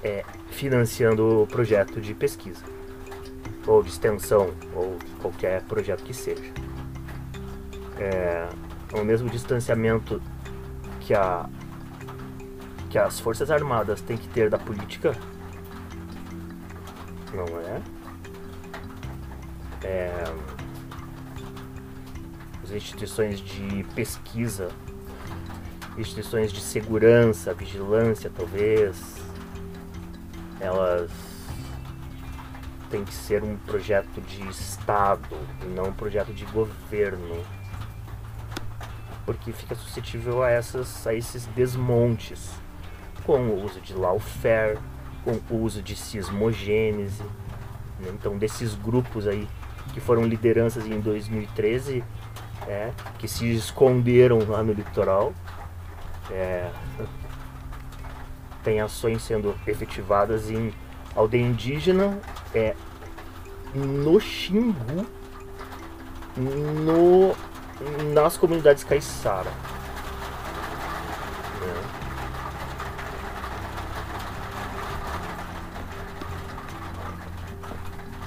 [0.03, 2.63] é, financiando o projeto de pesquisa,
[3.67, 6.51] ou de extensão, ou qualquer projeto que seja.
[7.99, 8.47] É,
[8.93, 10.21] o mesmo distanciamento
[11.05, 11.49] que, a,
[12.89, 15.15] que as Forças Armadas têm que ter da política,
[17.33, 17.81] não é?
[19.83, 20.23] é,
[22.63, 24.69] as instituições de pesquisa,
[25.97, 29.17] instituições de segurança, vigilância, talvez,
[30.59, 31.11] elas
[32.89, 37.43] têm que ser um projeto de Estado e não um projeto de governo.
[39.25, 42.51] Porque fica suscetível a, essas, a esses desmontes
[43.25, 44.77] com o uso de lawfare,
[45.23, 47.23] com o uso de cismogênese.
[47.99, 48.09] Né?
[48.13, 49.47] Então, desses grupos aí
[49.93, 52.03] que foram lideranças em 2013,
[52.67, 55.33] é, que se esconderam lá no litoral.
[56.31, 56.69] É,
[58.63, 60.73] tem ações sendo efetivadas em
[61.15, 62.17] aldeia indígena,
[62.53, 62.75] é,
[63.75, 65.05] no Xingu,
[66.37, 67.35] no,
[68.13, 69.49] nas comunidades caiçara.
[71.61, 71.83] É.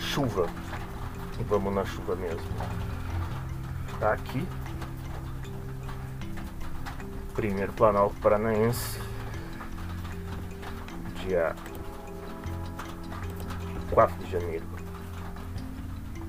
[0.00, 0.48] Chuva.
[1.48, 2.40] Vamos na chuva mesmo.
[4.00, 4.46] Tá aqui.
[7.34, 9.00] Primeiro Planalto Paranaense.
[11.22, 11.54] Dia
[13.90, 14.66] 4 de janeiro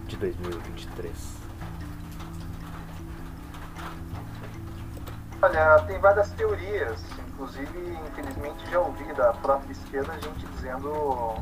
[0.08, 1.37] de 2023.
[5.40, 11.36] Olha, tem várias teorias, inclusive, infelizmente, já ouvi da própria esquerda gente dizendo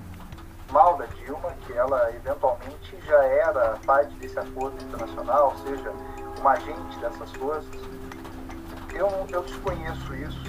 [0.70, 5.93] mal da Dilma, que ela eventualmente já era parte desse acordo internacional, ou seja,
[6.41, 7.82] um agente dessas forças.
[8.93, 10.43] Eu, eu desconheço isso,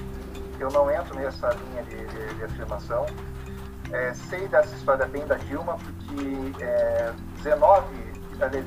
[0.58, 3.06] eu não entro nessa linha de, de, de afirmação.
[3.92, 7.86] É, sei dessa história bem da Dilma, porque é, 19,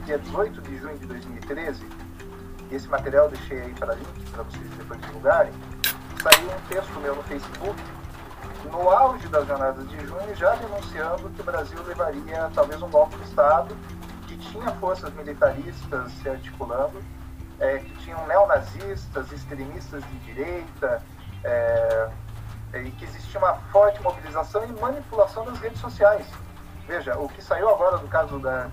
[0.06, 1.86] dia 18 de junho de 2013,
[2.72, 5.54] esse material eu deixei aí para link, para vocês depois divulgarem,
[6.22, 7.80] saiu um texto meu no Facebook
[8.66, 13.16] no auge das jornadas de junho, já denunciando que o Brasil levaria talvez um golpe
[13.18, 13.76] de Estado,
[14.28, 17.02] que tinha forças militaristas se articulando,
[17.60, 21.02] é, que tinham neonazistas, extremistas de direita,
[21.44, 22.10] é,
[22.74, 26.28] e que existia uma forte mobilização e manipulação das redes sociais.
[26.88, 28.68] Veja, o que saiu agora do caso da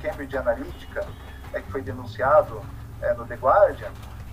[0.00, 1.06] Cambridge Analytica,
[1.52, 2.62] é, que foi denunciado
[3.02, 3.90] é, no The Guardian,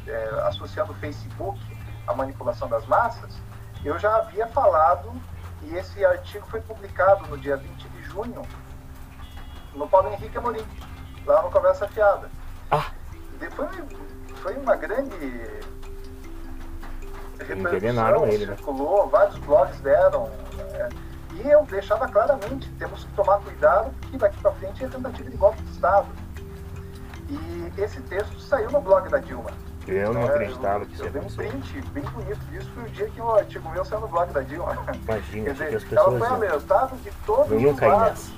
[0.07, 1.59] é, associando o Facebook
[2.07, 3.33] à manipulação das massas,
[3.83, 5.11] eu já havia falado
[5.63, 8.41] e esse artigo foi publicado no dia 20 de junho
[9.73, 10.65] no Paulo Henrique Amorim,
[11.25, 12.29] lá no Conversa Fiada.
[12.71, 12.91] Ah.
[13.55, 13.67] Foi,
[14.41, 15.15] foi uma grande
[17.39, 18.55] repercussão, ele, né?
[18.55, 19.11] circulou, né?
[19.11, 20.29] vários blogs deram.
[20.73, 20.89] É,
[21.35, 25.37] e eu deixava claramente, temos que tomar cuidado, porque daqui para frente é tentativa de
[25.37, 26.07] golpe de Estado.
[27.29, 29.51] E esse texto saiu no blog da Dilma.
[29.87, 31.41] Eu não é, acreditava que isso ia acontecer.
[31.41, 34.07] Eu um print bem bonito disso foi o dia que o artigo meu saiu no
[34.07, 34.77] blog da Dilma.
[35.03, 36.07] Imagina, Quer dizer, as pessoas...
[36.07, 38.31] ela foi alertada de todos eu os lados.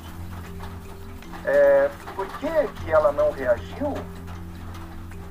[1.46, 3.94] É, por que, que ela não reagiu?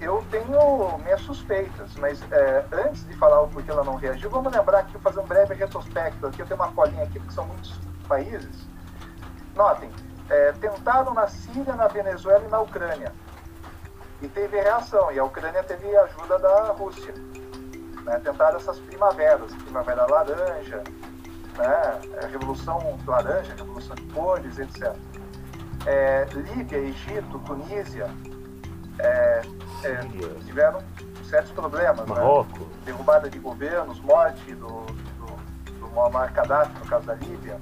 [0.00, 4.50] Eu tenho minhas suspeitas, mas é, antes de falar o porquê ela não reagiu, vamos
[4.50, 6.26] lembrar aqui, fazer um breve retrospecto.
[6.26, 8.66] Aqui eu tenho uma colinha aqui, porque são muitos países.
[9.54, 9.90] Notem,
[10.30, 13.12] é, tentaram na Síria, na Venezuela e na Ucrânia
[14.22, 17.14] e teve reação, e a Ucrânia teve ajuda da Rússia.
[18.04, 18.20] Né?
[18.22, 20.82] Tentaram essas primaveras, primavera laranja,
[21.56, 22.00] né?
[22.22, 24.94] a Revolução Laranja, Revolução de Cores, etc.
[25.86, 28.10] É, Líbia, Egito, Tunísia
[28.98, 29.42] é,
[29.84, 29.96] é,
[30.44, 30.82] tiveram
[31.24, 32.06] certos problemas.
[32.06, 32.14] Né?
[32.14, 32.60] Marrocos.
[32.60, 32.66] Né?
[32.84, 37.58] Derrubada de governos, morte do, do, do Muammar Gaddafi, no caso da Líbia.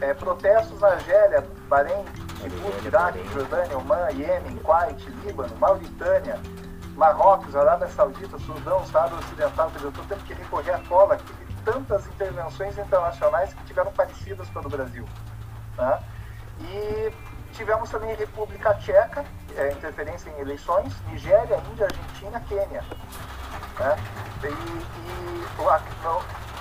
[0.00, 2.04] É, protestos na Argélia, Bahrein,
[2.48, 6.38] Djibouti, Iraque, Jordânia, Oman, Iêmen, Kuwait, Líbano, Mauritânia,
[6.96, 11.32] Marrocos, Arábia Saudita, Sudão, Estado Ocidental, quer dizer, eu tendo que recorrer à cola aqui
[11.32, 15.04] de tantas intervenções internacionais que tiveram parecidas pelo Brasil.
[15.76, 15.98] Né?
[16.60, 17.12] E
[17.52, 19.24] tivemos também República Tcheca,
[19.56, 22.84] é, interferência em eleições, Nigéria, Índia, Argentina, Quênia.
[23.78, 23.96] Né?
[24.44, 25.44] E, e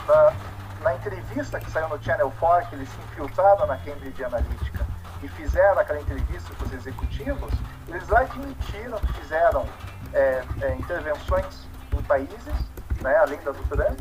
[0.07, 0.33] na,
[0.81, 4.82] na, entrevista que saiu no Channel 4, que eles se infiltraram na Cambridge Analytica
[5.23, 7.51] e fizeram aquela entrevista com os executivos,
[7.87, 9.65] eles admitiram que fizeram
[10.13, 12.53] é, é, intervenções em países,
[13.01, 13.99] né, além da do Trump,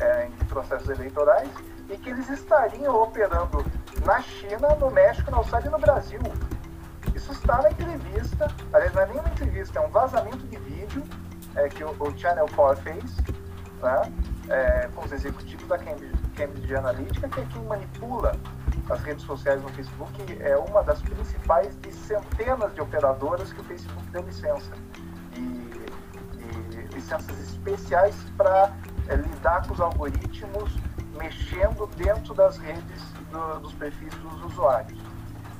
[0.00, 1.48] é, em processos eleitorais,
[1.88, 3.64] e que eles estariam operando
[4.04, 6.20] na China, no México, na Austrália e no Brasil.
[7.14, 11.04] Isso está na entrevista, aliás, não é nem uma entrevista, é um vazamento de vídeo
[11.54, 13.16] é, que o, o, Channel 4 fez
[13.80, 14.12] né,
[14.48, 18.36] é, com os executivos da Cambridge, Cambridge Analytica, que é quem manipula
[18.90, 23.64] as redes sociais no Facebook é uma das principais de centenas de operadoras que o
[23.64, 24.72] Facebook deu licença.
[25.36, 28.72] E, e licenças especiais para
[29.08, 30.76] é, lidar com os algoritmos
[31.16, 34.98] mexendo dentro das redes do, dos perfis dos usuários.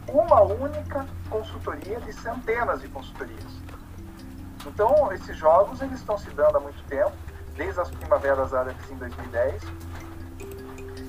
[0.09, 3.64] Uma única consultoria de centenas de consultorias.
[4.66, 7.12] Então, esses jogos eles estão se dando há muito tempo,
[7.57, 9.62] desde as primaveras árabes em 2010.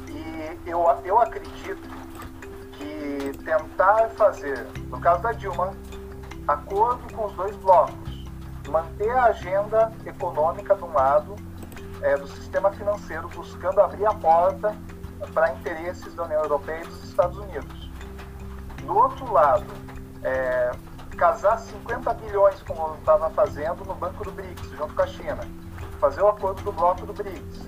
[0.09, 2.04] E eu, eu acredito
[3.43, 5.73] tentar fazer, no caso da Dilma,
[6.47, 8.26] acordo com os dois blocos,
[8.69, 11.36] manter a agenda econômica de um lado,
[12.01, 14.76] é, do sistema financeiro, buscando abrir a porta
[15.34, 17.89] para interesses da União Europeia e dos Estados Unidos.
[18.84, 19.65] Do outro lado,
[20.23, 20.71] é,
[21.17, 25.39] casar 50 bilhões, como estava fazendo no Banco do BRICS, junto com a China,
[25.99, 27.65] fazer o acordo do bloco do BRICS,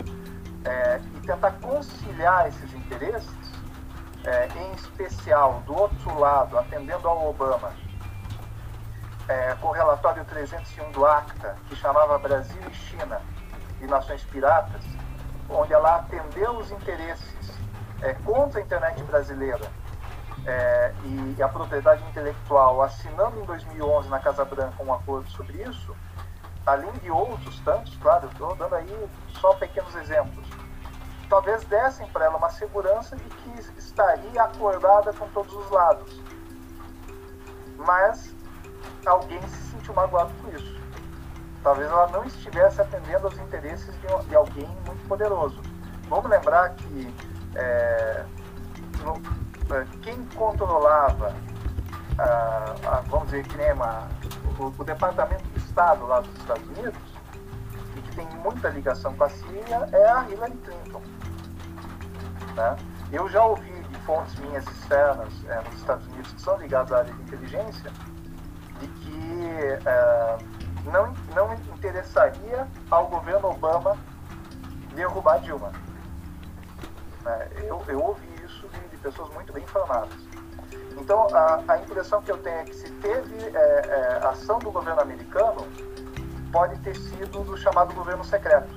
[0.66, 3.47] é, e tentar conciliar esses interesses,
[4.28, 7.72] é, em especial, do outro lado, atendendo ao Obama,
[9.30, 13.22] é, com o relatório 301 do ACTA, que chamava Brasil e China
[13.82, 14.84] e Nações Piratas,
[15.50, 17.58] onde ela atendeu os interesses
[18.02, 19.72] é, contra a internet brasileira
[20.46, 25.96] é, e a propriedade intelectual, assinando em 2011 na Casa Branca um acordo sobre isso,
[26.66, 29.10] além de outros tantos, claro, estou dando aí
[29.40, 30.46] só pequenos exemplos
[31.30, 36.22] talvez dessem para ela uma segurança de que estaria acordada com todos os lados.
[37.78, 38.34] Mas
[39.06, 40.78] alguém se sentiu magoado por isso.
[41.64, 45.62] Talvez ela não estivesse atendendo aos interesses de, de alguém muito poderoso.
[46.10, 47.14] Vamos lembrar que
[47.56, 48.26] é,
[49.04, 49.20] no,
[50.02, 51.34] quem controlava,
[52.20, 54.08] ah, vamos dizer, que uma,
[54.60, 57.00] o, o, Departamento de Estado lá dos Estados Unidos,
[57.96, 61.02] e que tem muita ligação com a Síria, é a Hillary Clinton.
[62.58, 62.76] Né?
[63.12, 66.98] Eu já ouvi de fontes minhas externas é, nos Estados Unidos que são ligadas à
[66.98, 67.92] área de inteligência,
[68.80, 69.52] de que
[69.86, 70.38] é,
[70.86, 73.96] não, não interessaria ao governo Obama
[74.96, 75.72] derrubar Dilma.
[77.26, 80.18] É, eu, eu ouvi isso de, de, pessoas muito bem informadas.
[81.00, 84.72] Então, a, a, impressão que eu tenho é que se teve é, é, ação do
[84.72, 85.68] governo americano,
[86.52, 88.74] pode ter sido do chamado governo secreto,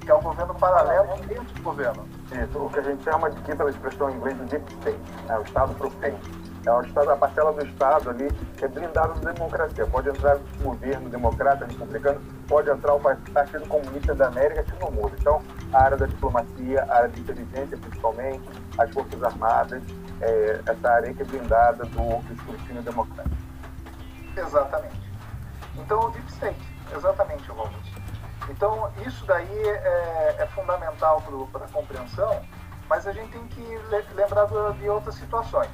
[0.00, 2.19] que é o governo paralelo dentro do governo.
[2.32, 5.38] Isso, o que a gente chama aqui pela expressão em inglês de deep state, né,
[5.38, 8.28] o Estado profético é o Estado, a parcela do Estado ali
[8.60, 9.86] é blindada da democracia.
[9.86, 14.90] Pode entrar o governo democrata, republicano, pode entrar o Partido Comunista da América, que não
[14.90, 15.16] muda.
[15.18, 18.42] Então, a área da diplomacia, a área de inteligência, principalmente,
[18.76, 19.82] as Forças Armadas,
[20.20, 23.36] é, essa área que é blindada do, escrutínio democrático.
[24.36, 25.10] Exatamente.
[25.76, 26.60] Então, o Deep State,
[26.94, 27.89] exatamente, Romulo.
[28.50, 31.22] Então, isso daí é, é fundamental
[31.52, 32.44] para a compreensão,
[32.88, 33.78] mas a gente tem que
[34.14, 35.70] lembrar de outras situações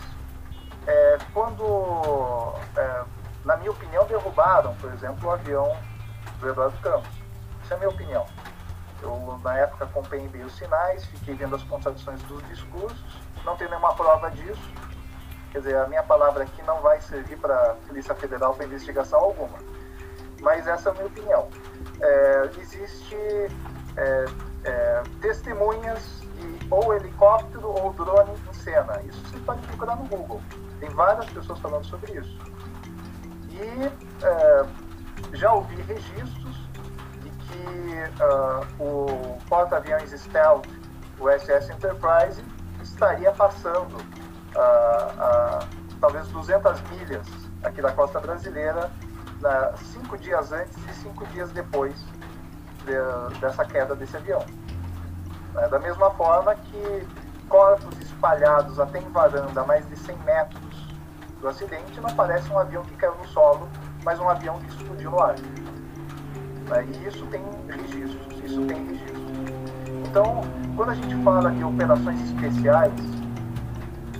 [0.87, 3.05] é, quando, é,
[3.45, 5.77] na minha opinião, derrubaram, por exemplo, o avião
[6.39, 7.11] do Eduardo Campos.
[7.62, 8.27] Isso é a minha opinião.
[9.03, 13.70] Eu, na época, acompanhei bem os sinais, fiquei vendo as contradições dos discursos, não tenho
[13.70, 14.72] nenhuma prova disso.
[15.53, 19.18] Quer dizer, a minha palavra aqui não vai servir para a Polícia Federal para investigação
[19.18, 19.59] alguma.
[20.41, 21.49] Mas essa é a minha opinião.
[22.01, 23.17] É, existe
[23.97, 24.25] é,
[24.65, 29.01] é, testemunhas de ou helicóptero ou drone em cena.
[29.09, 30.41] Isso você pode procurar no Google.
[30.81, 32.39] Tem várias pessoas falando sobre isso.
[33.51, 34.67] E é,
[35.33, 36.57] já ouvi registros
[37.23, 40.67] de que uh, o porta-aviões Stealth,
[41.19, 42.43] o SS Enterprise,
[42.83, 45.67] estaria passando uh, uh,
[46.01, 47.27] talvez 200 milhas
[47.63, 48.91] aqui da costa brasileira,
[49.93, 51.95] cinco dias antes e cinco dias depois
[52.84, 54.45] de, dessa queda desse avião.
[55.57, 57.07] É, da mesma forma que
[57.49, 60.97] corpos espalhados até em varanda a mais de 100 metros
[61.41, 63.68] do acidente não parece um avião que caiu no solo,
[64.05, 65.37] mas um avião que explodiu no ar.
[65.39, 66.84] Né?
[66.87, 69.26] E isso tem registros, isso tem registros.
[70.09, 70.43] Então,
[70.76, 72.93] quando a gente fala de operações especiais,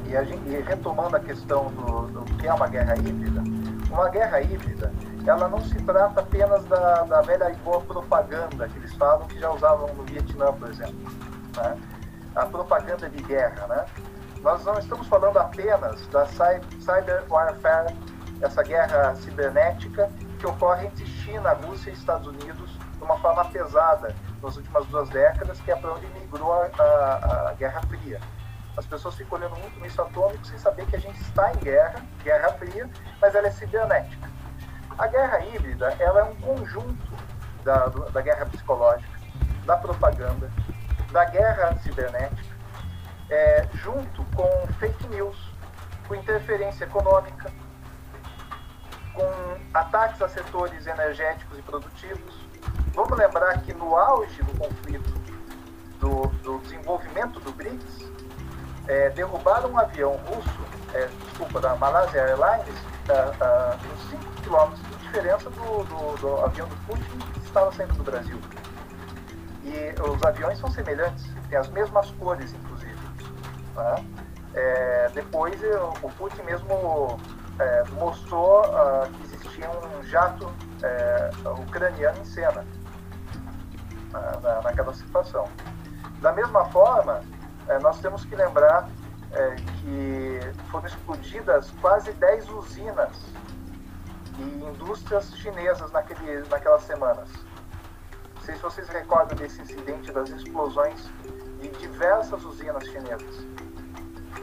[0.06, 3.42] e, gente, e retomando a questão do, do, que é uma guerra híbrida,
[3.90, 4.92] uma guerra híbrida,
[5.29, 9.39] ela não se trata apenas da, da velha e boa propaganda que eles falam que
[9.39, 10.95] já usavam no Vietnã, por exemplo.
[11.57, 11.79] Né?
[12.35, 13.87] A propaganda de guerra, né?
[14.43, 17.97] Nós não estamos falando apenas da cyber warfare,
[18.41, 24.14] essa guerra cibernética que ocorre entre China, Rússia e Estados Unidos de uma forma pesada
[24.43, 28.20] nas últimas duas décadas, que é para onde migrou a, a, a Guerra Fria.
[28.77, 32.03] As pessoas ficam olhando muito no atômico sem saber que a gente está em guerra,
[32.22, 32.89] Guerra Fria,
[33.20, 34.36] mas ela é cibernética.
[34.99, 37.12] A guerra híbrida ela é um conjunto
[37.62, 39.18] da, da guerra psicológica,
[39.66, 40.51] da propaganda,
[41.12, 42.57] da guerra cibernética,
[43.28, 45.36] é, junto com fake news,
[46.09, 47.53] com interferência econômica,
[49.12, 52.34] com ataques a setores energéticos e produtivos.
[52.94, 55.12] Vamos lembrar que no auge do conflito,
[56.01, 58.11] do, do desenvolvimento do BRICS,
[58.88, 60.61] é, derrubaram um avião russo,
[60.94, 62.74] é, desculpa, da Malaysia Airlines,
[63.09, 64.26] a, a, uns 5 quilômetros de
[65.27, 68.39] diferença do, do, do avião do Putin que estava saindo do Brasil.
[69.64, 72.97] E os aviões são semelhantes, têm as mesmas cores, inclusive.
[73.74, 74.07] Né?
[74.55, 75.61] É, depois
[76.03, 77.18] o Putin mesmo
[77.59, 80.53] é, mostrou uh, que existia um jato
[80.83, 82.64] é, ucraniano em cena
[84.14, 85.49] uh, na, naquela situação.
[86.20, 87.20] Da mesma forma,
[87.83, 88.89] nós temos que lembrar
[89.83, 93.11] que foram explodidas quase 10 usinas
[94.39, 97.28] e indústrias chinesas naquele, naquelas semanas.
[98.34, 101.11] Não sei se vocês recordam desse incidente das explosões
[101.61, 103.47] de diversas usinas chinesas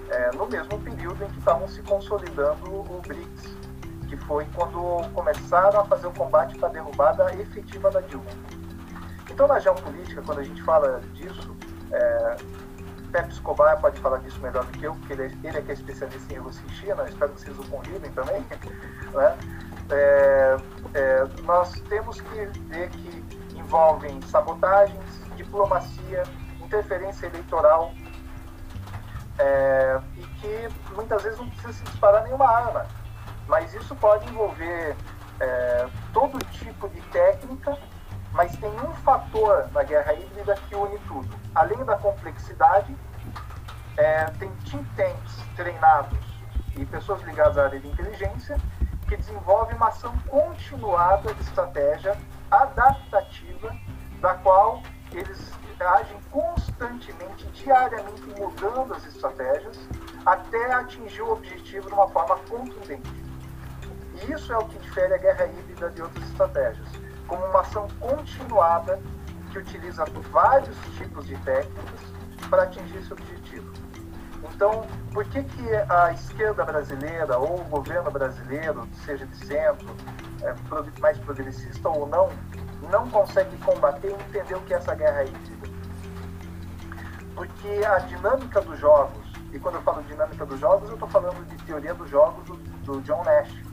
[0.10, 3.56] é, no mesmo período em que estavam se consolidando o BRICS,
[4.08, 8.30] que foi quando começaram a fazer o combate para a derrubada efetiva da Dilma.
[9.30, 11.56] Então, na geopolítica, quando a gente fala disso,
[11.92, 12.36] é,
[13.12, 15.72] Pepe Escobar pode falar disso melhor do que eu, porque ele, é, ele é que
[15.72, 18.46] é especialista em Rússia e China, espero que vocês o convidem também.
[19.14, 19.38] Né?
[19.90, 20.58] É,
[20.94, 23.24] é, nós temos que ver que
[23.56, 25.00] envolvem sabotagens,
[25.36, 26.24] diplomacia,
[26.62, 27.92] interferência eleitoral,
[29.40, 32.86] é, e que muitas vezes não precisa se disparar nenhuma arma.
[33.48, 34.96] Mas isso pode envolver
[35.40, 37.78] é, todo tipo de técnica,
[38.32, 41.30] mas tem um fator na guerra híbrida que une tudo.
[41.54, 42.96] Além da complexidade,
[43.98, 46.18] é, tem think tanks treinados
[46.76, 48.58] e pessoas ligadas à área de inteligência
[49.14, 52.18] que desenvolvem uma ação continuada de estratégia
[52.50, 53.76] adaptativa,
[54.20, 59.78] da qual eles agem constantemente, diariamente, mudando as estratégias
[60.26, 63.24] até atingir o objetivo de uma forma contundente.
[64.16, 66.88] E isso é o que difere a guerra híbrida de outras estratégias,
[67.28, 69.00] como uma ação continuada
[69.52, 72.00] que utiliza vários tipos de técnicas
[72.50, 73.43] para atingir esse objetivo.
[74.52, 79.96] Então, por que, que a esquerda brasileira ou o governo brasileiro, seja de centro,
[80.42, 80.54] é,
[81.00, 82.30] mais progressista ou não,
[82.92, 85.68] não consegue combater e entender o que é essa guerra híbrida?
[87.36, 91.48] Porque a dinâmica dos jogos, e quando eu falo dinâmica dos jogos, eu estou falando
[91.48, 93.64] de teoria dos jogos do, do John Nash.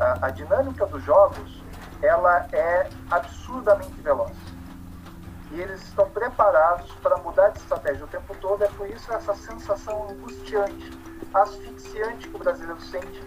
[0.00, 1.62] A, a dinâmica dos jogos,
[2.02, 4.47] ela é absurdamente veloz
[5.50, 8.62] e eles estão preparados para mudar de estratégia o tempo todo.
[8.62, 10.92] É por isso essa sensação angustiante,
[11.32, 13.22] asfixiante que o brasileiro sente,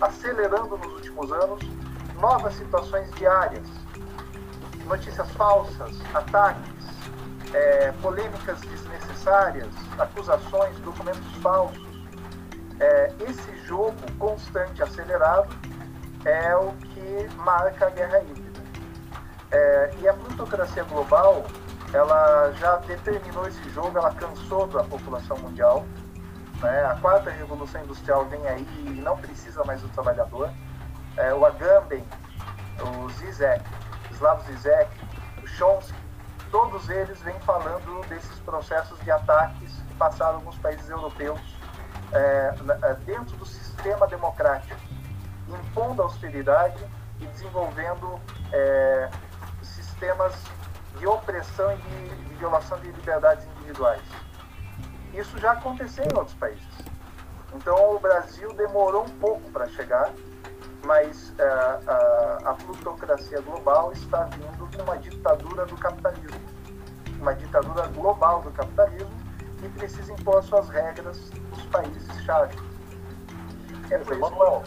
[0.00, 1.60] acelerando nos últimos anos,
[2.20, 3.66] novas situações diárias,
[4.86, 6.74] notícias falsas, ataques,
[7.52, 9.68] é, polêmicas desnecessárias,
[9.98, 11.82] acusações, documentos falsos.
[12.80, 15.54] É, esse jogo constante acelerado
[16.24, 18.54] é o que marca a guerra híbrida.
[19.50, 21.44] É, e a plutocracia global
[21.94, 25.86] ela já determinou esse jogo, ela cansou da população mundial.
[26.60, 26.84] Né?
[26.84, 30.50] A quarta revolução industrial vem aí e não precisa mais do trabalhador.
[31.16, 32.04] É, o Agamben,
[32.80, 33.64] o Zizek,
[34.10, 34.90] Slavoj Zizek,
[35.40, 35.94] o Chomsky,
[36.50, 41.40] todos eles vêm falando desses processos de ataques que passaram nos países europeus
[42.12, 44.80] é, é, dentro do sistema democrático,
[45.48, 46.84] impondo austeridade
[47.20, 48.20] e desenvolvendo
[48.52, 49.08] é,
[49.62, 50.34] sistemas
[50.98, 54.02] de opressão e de, de violação de liberdades individuais.
[55.12, 56.66] Isso já aconteceu em outros países.
[57.54, 60.10] Então o Brasil demorou um pouco para chegar,
[60.84, 66.40] mas uh, uh, a plutocracia global está vindo com uma ditadura do capitalismo,
[67.20, 69.10] uma ditadura global do capitalismo
[69.60, 72.58] que precisa impor suas regras nos países-chave.
[73.90, 74.62] É Manuel,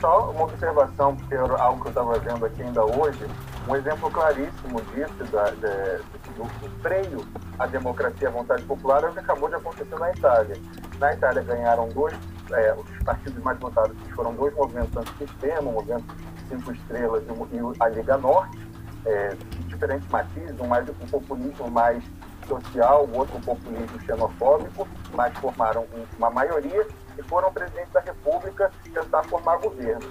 [0.00, 3.28] só uma observação, porque algo que eu estava vendo aqui ainda hoje,
[3.68, 6.44] um exemplo claríssimo disso, da, do,
[6.80, 7.24] freio
[7.58, 10.56] à democracia e à vontade popular, é o que acabou de acontecer na Itália.
[10.98, 12.14] Na Itália ganharam dois,
[12.52, 16.04] é, os partidos mais votados foram dois movimentos antissistema, o movimento
[16.48, 18.58] Cinco Estrelas e a Liga Norte,
[19.06, 19.36] é,
[19.66, 22.02] diferentes matizes, um mais um populismo mais
[22.46, 25.86] social, o outro um populismo xenofóbico, mas formaram
[26.18, 26.86] uma maioria
[27.16, 30.06] e foram presidentes da República tentar formar governo.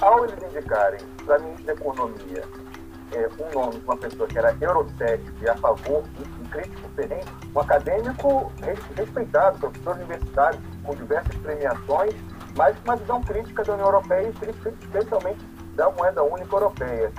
[0.00, 2.63] Ao eles indicarem para ministro da Economia
[3.12, 7.24] é, um nome de uma pessoa que era eurocético e a favor, um, crítico ferrenho,
[7.54, 8.52] um acadêmico
[8.96, 12.14] respeitado, professor universitário, com diversas premiações,
[12.56, 15.44] mas uma visão crítica da União Europeia e especialmente
[15.74, 17.12] da moeda única europeia.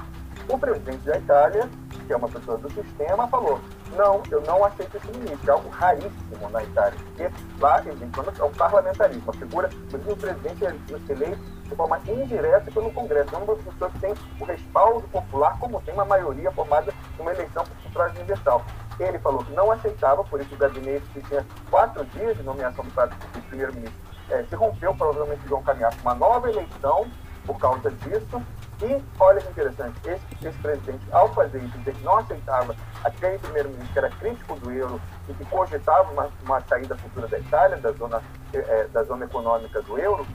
[0.48, 1.70] O presidente da Itália,
[2.06, 3.60] que é uma pessoa do sistema, falou:
[3.96, 5.50] não, eu não aceito esse ministro.
[5.50, 7.00] É algo raríssimo na Itália.
[7.06, 9.30] Porque lá existe é um parlamentarismo.
[9.30, 13.34] A figura, inclusive, o presidente é eleito de forma indireta pelo Congresso.
[13.34, 17.64] É uma pessoa que tem o respaldo popular, como tem uma maioria formada numa eleição
[17.64, 18.64] por sufrágio universal.
[19.00, 22.86] Ele falou que não aceitava, por isso o gabinete, que tinha quatro dias de nomeação
[22.86, 27.06] do primeiro-ministro, é, se rompeu, provavelmente vão caminhar para uma nova eleição
[27.46, 28.42] por causa disso.
[28.82, 33.38] E olha que interessante, esse, esse presidente, ao fazer isso, dizer que não aceitava aquele
[33.40, 37.78] primeiro-ministro que era crítico do euro e que cogitava uma, uma saída futura da Itália,
[37.78, 38.22] da zona,
[38.54, 40.28] é, da zona econômica do euro,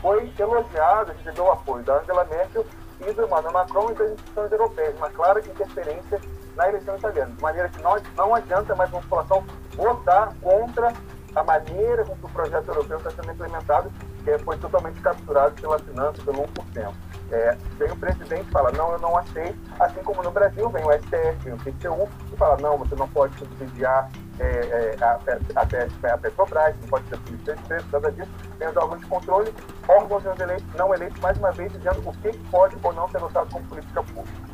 [0.00, 2.66] foi elogiado, recebeu o apoio da Angela Merkel
[3.00, 6.20] e do Emmanuel Macron e das instituições europeias, uma clara interferência
[6.56, 9.44] na eleição italiana, de maneira que não, não adianta mais uma população
[9.76, 10.92] votar contra
[11.36, 13.92] a maneira com que o projeto europeu está sendo implementado,
[14.24, 17.05] que foi totalmente capturado pela finança, pelo 1%.
[17.32, 20.84] É, vem o presidente e fala, não, eu não aceito, assim como no Brasil vem
[20.84, 24.08] o STF, vem o PCU, e fala, não, você não pode subsidiar
[24.38, 25.18] é, é, a,
[25.56, 29.06] a, a, Petrobras, não pode ser polícia de preço, nada disso, tem os órgãos de
[29.06, 29.54] controle,
[29.88, 33.16] órgãos não eleitos, não eleitos, mais uma vez, dizendo o que pode ou não ser
[33.16, 34.46] adotado como política pública.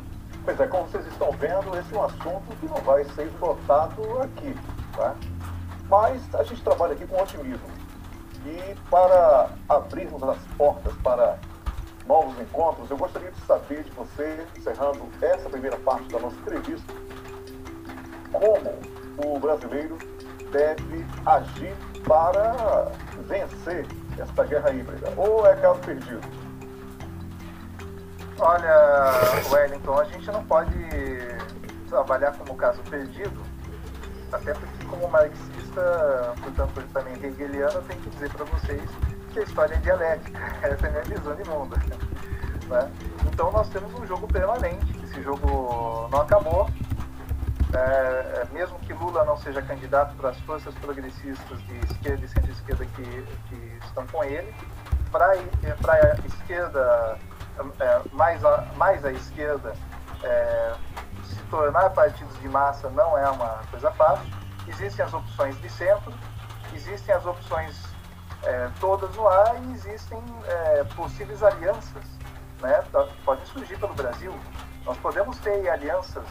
[0.45, 4.21] Pois é, como vocês estão vendo, esse é um assunto que não vai ser esgotado
[4.21, 4.55] aqui,
[4.95, 5.15] tá?
[5.89, 7.67] Mas a gente trabalha aqui com otimismo.
[8.45, 11.37] E para abrirmos as portas para
[12.05, 16.93] novos encontros, eu gostaria de saber de você, encerrando essa primeira parte da nossa entrevista,
[18.31, 18.79] como
[19.17, 19.97] o brasileiro
[20.51, 21.75] deve agir
[22.05, 22.91] para
[23.27, 23.85] vencer
[24.17, 25.13] esta guerra híbrida?
[25.17, 26.21] Ou é caso perdido?
[28.39, 30.73] Olha, Wellington, a gente não pode
[31.87, 33.41] trabalhar como caso perdido,
[34.31, 38.89] até porque como marxista portanto também hegeliano, eu tenho que dizer para vocês
[39.33, 40.39] que a história é dialética.
[40.61, 41.75] Essa é a minha visão de mundo.
[42.69, 42.91] Né?
[43.25, 46.69] Então nós temos um jogo permanente, esse jogo não acabou.
[47.73, 52.27] É, é mesmo que Lula não seja candidato para as forças progressistas de esquerda e
[52.27, 54.53] centro-esquerda que, que estão com ele,
[55.11, 55.35] para a
[56.27, 57.17] esquerda,
[57.79, 59.73] é, mais, a, mais à esquerda,
[60.21, 60.75] é,
[61.23, 64.31] se tornar partidos de massa não é uma coisa fácil.
[64.67, 66.13] Existem as opções de centro,
[66.75, 67.92] existem as opções
[68.45, 72.03] é, todas no ar e existem é, possíveis alianças
[72.63, 72.83] né,
[73.25, 74.33] podem surgir pelo Brasil.
[74.85, 76.23] Nós podemos ter alianças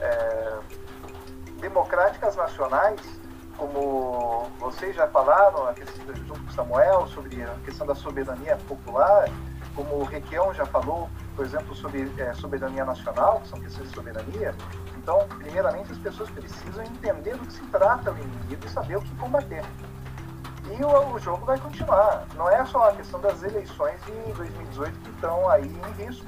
[0.00, 0.58] é,
[1.60, 3.00] democráticas nacionais,
[3.56, 9.28] como vocês já falaram, a questão, junto com Samuel, sobre a questão da soberania popular,
[9.74, 13.94] como o Requião já falou, por exemplo, sobre é, soberania nacional, que são questões de
[13.94, 14.54] soberania.
[14.96, 19.02] Então, primeiramente, as pessoas precisam entender do que se trata o inimigo e saber o
[19.02, 19.64] que combater.
[20.68, 22.26] E o, o, jogo vai continuar.
[22.34, 26.26] Não é só a questão das eleições de 2018 que estão aí em risco.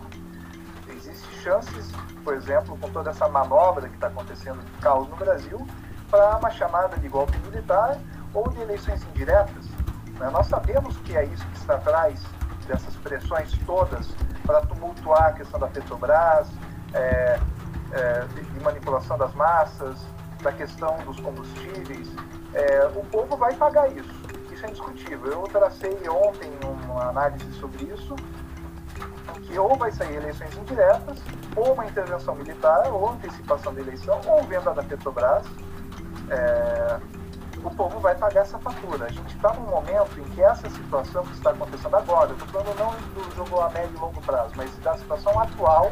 [0.89, 1.91] Existem chances,
[2.23, 5.67] por exemplo, com toda essa manobra que está acontecendo de caos no Brasil,
[6.11, 7.99] para uma chamada de golpe militar
[8.33, 9.67] ou de eleições indiretas.
[10.19, 10.31] Né?
[10.31, 12.21] Nós sabemos que é isso que está atrás
[12.67, 14.09] dessas pressões todas
[14.47, 16.49] para tumultuar a questão da Petrobras,
[16.95, 17.41] é,
[17.93, 19.99] é, de, de manipulação das massas,
[20.43, 22.09] da questão dos combustíveis.
[22.55, 24.28] É, o povo vai pagar isso
[24.59, 25.33] isso é indiscutível.
[25.33, 28.17] Eu tracei ontem uma análise sobre isso,
[29.47, 31.19] que ou vai sair eleições indiretas,
[31.55, 35.47] ou uma intervenção militar, ou antecipação da eleição, ou venda da Petrobras.
[36.31, 37.01] É,
[37.65, 39.07] o povo vai pagar essa fatura.
[39.07, 42.79] A gente está num momento em que essa situação que está acontecendo agora, estou falando
[42.79, 45.91] não do jogo a médio e longo prazo, mas da situação atual,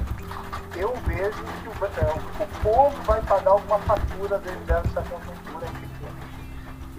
[0.77, 5.46] eu vejo que o, é, o povo vai pagar alguma fatura dessa conjuntura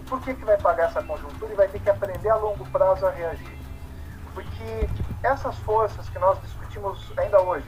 [0.08, 3.06] por que, que vai pagar essa conjuntura e vai ter que aprender a longo prazo
[3.06, 3.58] a reagir?
[4.34, 4.90] Porque
[5.22, 7.68] essas forças que nós discutimos ainda hoje,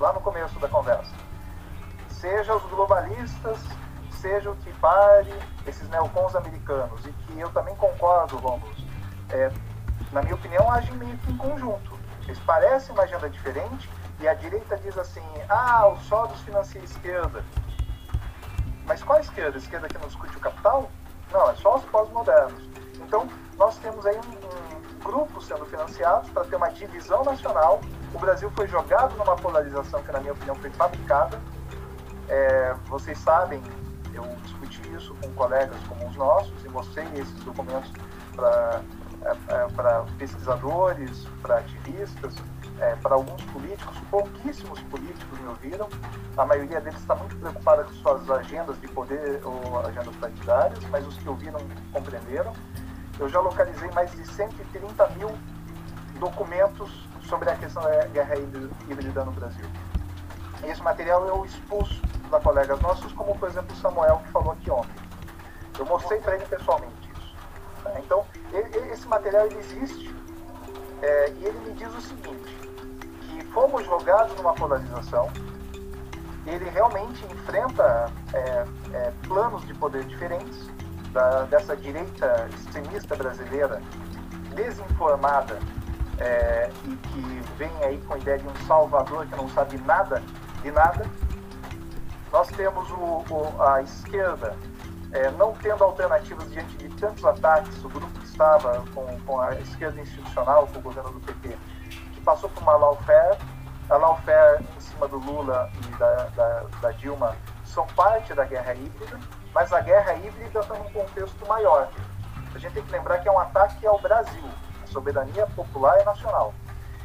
[0.00, 1.12] lá no começo da conversa,
[2.08, 3.58] seja os globalistas,
[4.10, 5.34] seja o que pare,
[5.66, 8.86] esses neocons americanos, e que eu também concordo, vamos,
[9.30, 9.50] é,
[10.12, 11.98] na minha opinião, agem meio que em conjunto.
[12.22, 16.84] Eles parecem uma agenda diferente, e a direita diz assim, ah, o Soros financia a
[16.84, 17.44] esquerda.
[18.86, 19.58] Mas qual a esquerda?
[19.58, 20.90] A esquerda que não discute o capital?
[21.34, 22.62] Não, é só os pós-modernos.
[23.00, 23.28] Então,
[23.58, 27.80] nós temos aí um, um grupo sendo financiados para ter uma divisão nacional.
[28.14, 31.40] O Brasil foi jogado numa polarização que, na minha opinião, foi fabricada.
[32.28, 33.60] É, vocês sabem,
[34.14, 37.90] eu discuti isso com colegas como os nossos e mostrei esses documentos
[38.36, 38.80] para
[39.24, 42.32] é, é, pesquisadores, para ativistas,
[42.80, 45.88] é, para alguns políticos, pouquíssimos políticos me ouviram,
[46.36, 51.06] a maioria deles está muito preocupada com suas agendas de poder ou agendas partidárias, mas
[51.06, 51.60] os que ouviram
[51.92, 52.52] compreenderam.
[53.18, 55.30] Eu já localizei mais de 130 mil
[56.18, 58.34] documentos sobre a questão da guerra
[58.88, 59.66] híbrida no Brasil.
[60.64, 64.70] Esse material eu expulso para colegas nossos, como por exemplo o Samuel, que falou aqui
[64.70, 65.04] ontem.
[65.78, 67.36] Eu mostrei para ele pessoalmente isso.
[67.84, 68.00] Né?
[68.04, 68.24] Então,
[68.92, 70.14] esse material ele existe
[71.02, 72.63] é, e ele me diz o seguinte,
[73.54, 75.30] fomos jogados numa polarização,
[76.44, 80.68] ele realmente enfrenta é, é, planos de poder diferentes
[81.12, 83.80] da, dessa direita extremista brasileira,
[84.54, 85.58] desinformada
[86.18, 90.22] é, e que vem aí com a ideia de um salvador que não sabe nada
[90.62, 91.06] de nada.
[92.32, 94.56] Nós temos o, o, a esquerda
[95.12, 99.54] é, não tendo alternativas diante de tantos ataques, o grupo que estava com, com a
[99.54, 101.56] esquerda institucional, com o governo do PT,
[102.24, 103.38] passou por uma lawfare.
[103.90, 108.74] A lawfare em cima do Lula e da, da, da Dilma são parte da guerra
[108.74, 109.20] híbrida,
[109.52, 111.88] mas a guerra híbrida está num contexto maior.
[112.54, 114.44] A gente tem que lembrar que é um ataque ao Brasil,
[114.82, 116.54] a soberania popular e nacional.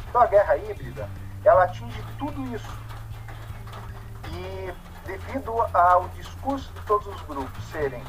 [0.07, 1.09] Então a guerra híbrida,
[1.43, 2.77] ela atinge tudo isso.
[4.31, 4.73] E
[5.05, 8.03] devido ao discurso de todos os grupos serem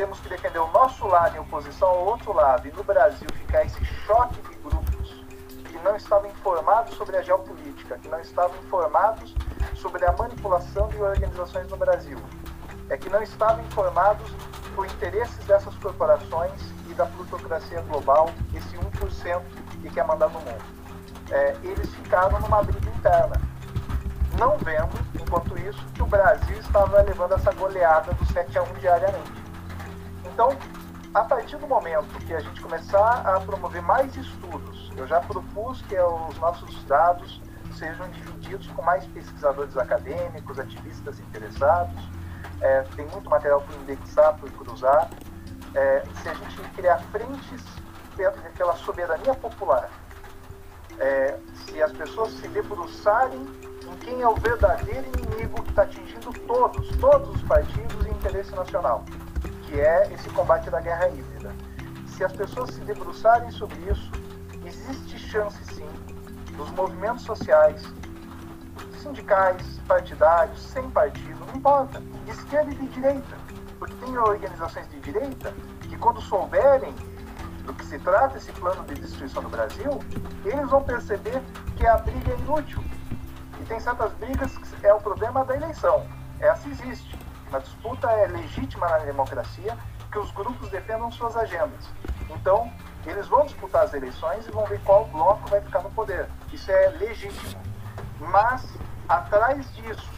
[0.00, 3.66] temos que defender o nosso lado em oposição ao outro lado, e no Brasil ficar
[3.66, 4.40] esse choque
[5.82, 9.34] não estavam informados sobre a geopolítica, que não estavam informados
[9.74, 12.18] sobre a manipulação de organizações no Brasil,
[12.88, 14.30] é que não estavam informados
[14.74, 19.42] por interesses dessas corporações e da plutocracia global, esse 1%
[19.82, 20.64] que quer mandar no mundo.
[21.30, 23.40] É, eles ficaram numa briga interna,
[24.38, 28.74] não vendo, enquanto isso, que o Brasil estava levando essa goleada do 7 a 1
[28.74, 29.32] diariamente.
[30.24, 30.56] Então,
[31.12, 35.82] a partir do momento que a gente começar a promover mais estudos, eu já propus
[35.82, 37.40] que os nossos dados
[37.76, 42.00] sejam divididos com mais pesquisadores acadêmicos, ativistas interessados,
[42.60, 45.10] é, tem muito material para indexar, para cruzar.
[45.74, 47.62] É, se a gente criar frentes
[48.56, 49.88] pela soberania popular,
[50.98, 53.40] é, se as pessoas se debruçarem
[53.84, 58.54] em quem é o verdadeiro inimigo que está atingindo todos, todos os partidos e interesse
[58.54, 59.04] nacional,
[59.70, 61.54] que é esse combate da guerra híbrida.
[62.08, 64.10] Se as pessoas se debruçarem sobre isso,
[64.66, 65.88] existe chance sim
[66.56, 67.80] dos movimentos sociais,
[69.00, 73.36] sindicais, partidários, sem partido, não importa, esquerda e de direita,
[73.78, 76.92] porque tem organizações de direita que quando souberem
[77.64, 80.00] do que se trata esse plano de destruição do Brasil,
[80.44, 81.40] eles vão perceber
[81.76, 82.82] que a briga é inútil.
[83.60, 86.04] E tem certas brigas que é o problema da eleição.
[86.40, 87.19] Essa existe.
[87.50, 89.76] Uma disputa é legítima na democracia
[90.10, 91.88] que os grupos defendam suas agendas.
[92.30, 92.72] Então,
[93.04, 96.28] eles vão disputar as eleições e vão ver qual bloco vai ficar no poder.
[96.52, 97.60] Isso é legítimo.
[98.20, 98.64] Mas,
[99.08, 100.08] atrás disso,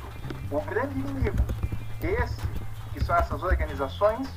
[0.51, 1.43] o grande inimigo,
[2.03, 2.43] esse,
[2.93, 4.28] que são essas organizações,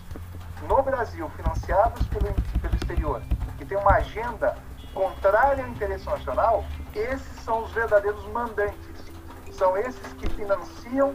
[0.65, 3.21] no Brasil, financiadas pelo, pelo exterior,
[3.57, 4.57] que tem uma agenda
[4.93, 9.03] contrária ao interesse nacional, esses são os verdadeiros mandantes.
[9.51, 11.13] São esses que financiam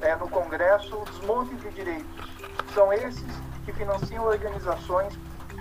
[0.00, 2.30] é, no Congresso desmonte de direitos.
[2.74, 5.18] São esses que financiam organizações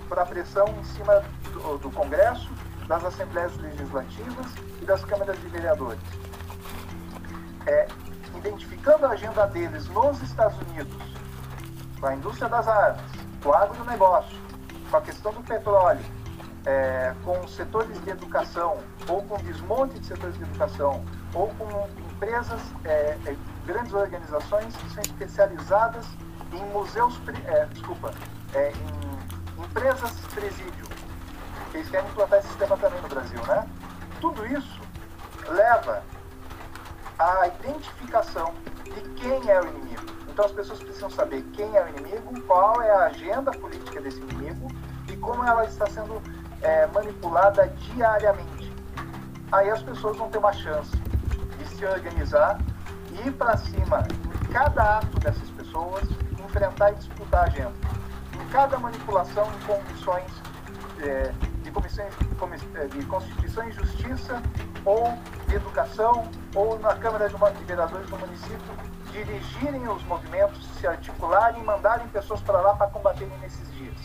[0.07, 1.23] para pressão em cima
[1.53, 2.49] do, do Congresso,
[2.87, 4.47] das Assembleias Legislativas
[4.81, 6.01] e das Câmaras de Vereadores.
[7.67, 7.87] É,
[8.35, 10.97] identificando a agenda deles nos Estados Unidos,
[11.99, 13.01] com a indústria das armas,
[13.43, 14.37] com o agronegócio,
[14.89, 16.03] com a questão do petróleo,
[16.65, 18.77] é, com setores de educação,
[19.07, 23.35] ou com desmonte de setores de educação, ou com empresas, é, é,
[23.69, 26.05] grandes organizações que são especializadas
[26.51, 28.11] em museus, é, desculpa,
[28.55, 30.87] é, em empresas presídio.
[31.71, 33.67] Eles querem implantar esse sistema também no Brasil, né?
[34.19, 34.81] Tudo isso
[35.47, 36.01] leva
[37.19, 38.55] à identificação
[38.85, 40.01] de quem é o inimigo.
[40.27, 44.19] Então as pessoas precisam saber quem é o inimigo, qual é a agenda política desse
[44.19, 44.67] inimigo
[45.07, 46.19] e como ela está sendo
[46.63, 48.73] é, manipulada diariamente.
[49.51, 52.59] Aí as pessoas vão ter uma chance de se organizar
[53.25, 54.05] ir para cima
[54.41, 56.03] em cada ato dessas pessoas,
[56.39, 57.73] enfrentar e disputar a agenda.
[58.33, 60.31] Em cada manipulação em comissões
[61.01, 61.31] é,
[61.63, 62.13] de comissões
[62.75, 64.41] é, de Constituição e Justiça
[64.85, 65.13] ou
[65.47, 71.65] de Educação ou na Câmara de Vereadores do município dirigirem os movimentos, se articularem e
[71.65, 73.95] mandarem pessoas para lá para combaterem nesses dias.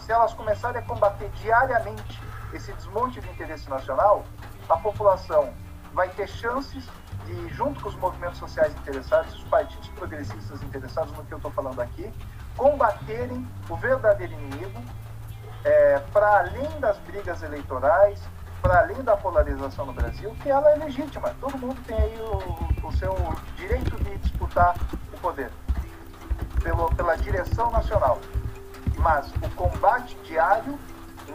[0.00, 2.20] Se elas começarem a combater diariamente
[2.52, 4.24] esse desmonte de interesse nacional,
[4.68, 5.52] a população
[5.92, 6.84] vai ter chances
[7.30, 11.50] de, junto com os movimentos sociais interessados, os partidos progressistas interessados no que eu estou
[11.52, 12.10] falando aqui,
[12.56, 14.82] combaterem o verdadeiro inimigo
[15.64, 18.20] é, para além das brigas eleitorais,
[18.60, 21.34] para além da polarização no Brasil, que ela é legítima.
[21.40, 23.14] Todo mundo tem aí o, o seu
[23.56, 24.76] direito de disputar
[25.12, 25.50] o poder
[26.62, 28.18] pelo, pela direção nacional.
[28.98, 30.78] Mas o combate diário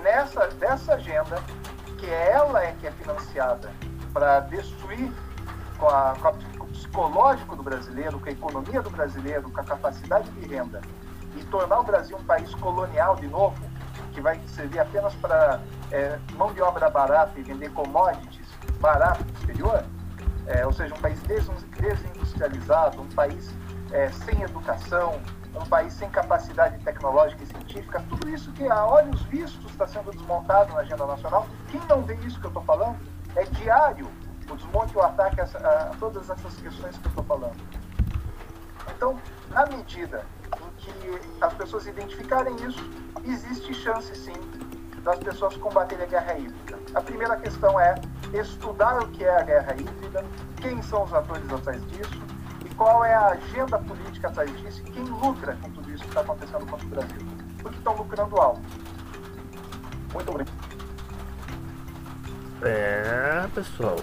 [0.04, 1.42] nessa dessa agenda,
[1.98, 3.72] que ela é que é financiada
[4.14, 5.12] para destruir
[5.86, 9.62] com, a, com, a, com o psicológico do brasileiro, com a economia do brasileiro, com
[9.62, 10.82] a capacidade de renda,
[11.36, 13.56] e tornar o Brasil um país colonial de novo,
[14.12, 15.62] que vai servir apenas para
[15.92, 18.48] é, mão de obra barata e vender commodities
[18.80, 19.86] barato no exterior,
[20.48, 23.54] é, ou seja, um país desindustrializado, um país
[23.92, 25.20] é, sem educação,
[25.54, 30.12] um país sem capacidade tecnológica e científica, tudo isso que a olhos vistos está sendo
[30.12, 31.46] desmontado na agenda nacional.
[31.70, 32.98] Quem não vê isso que eu estou falando
[33.36, 34.10] é diário
[34.50, 37.56] o desmonte o ataque a, a todas essas questões que eu estou falando.
[38.96, 39.20] Então,
[39.50, 42.84] na medida em que as pessoas identificarem isso,
[43.24, 44.34] existe chance sim
[45.04, 46.80] das pessoas combaterem a guerra híbrida.
[46.96, 47.96] A primeira questão é
[48.34, 50.26] estudar o que é a guerra híbrida,
[50.58, 52.22] quem são os atores atrás disso
[52.66, 56.10] e qual é a agenda política atrás disso e quem lucra com tudo isso que
[56.10, 57.22] está acontecendo contra o Brasil.
[57.62, 58.62] Porque estão lucrando alto.
[60.14, 60.56] Muito obrigado.
[62.64, 63.98] É, pessoal.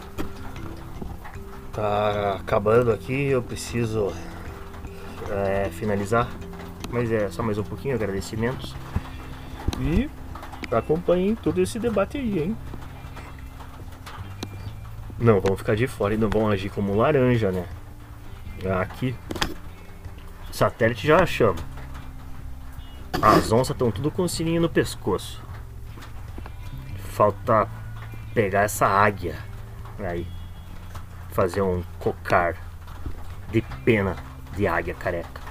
[1.73, 4.13] Tá acabando aqui, eu preciso
[5.31, 6.29] é, finalizar.
[6.91, 8.75] Mas é só mais um pouquinho, agradecimentos.
[9.81, 10.11] E
[10.71, 12.57] acompanhem todo esse debate aí, hein?
[15.19, 17.67] Não vão ficar de fora e não vão agir como laranja, né?
[18.81, 19.15] Aqui.
[20.51, 21.57] Satélite já chama.
[23.23, 25.43] As onças estão tudo com o sininho no pescoço.
[26.97, 27.69] Falta
[28.35, 29.37] pegar essa águia
[29.99, 30.27] aí.
[31.33, 32.57] Fazer um cocar
[33.51, 34.17] de pena
[34.55, 35.42] de águia careca.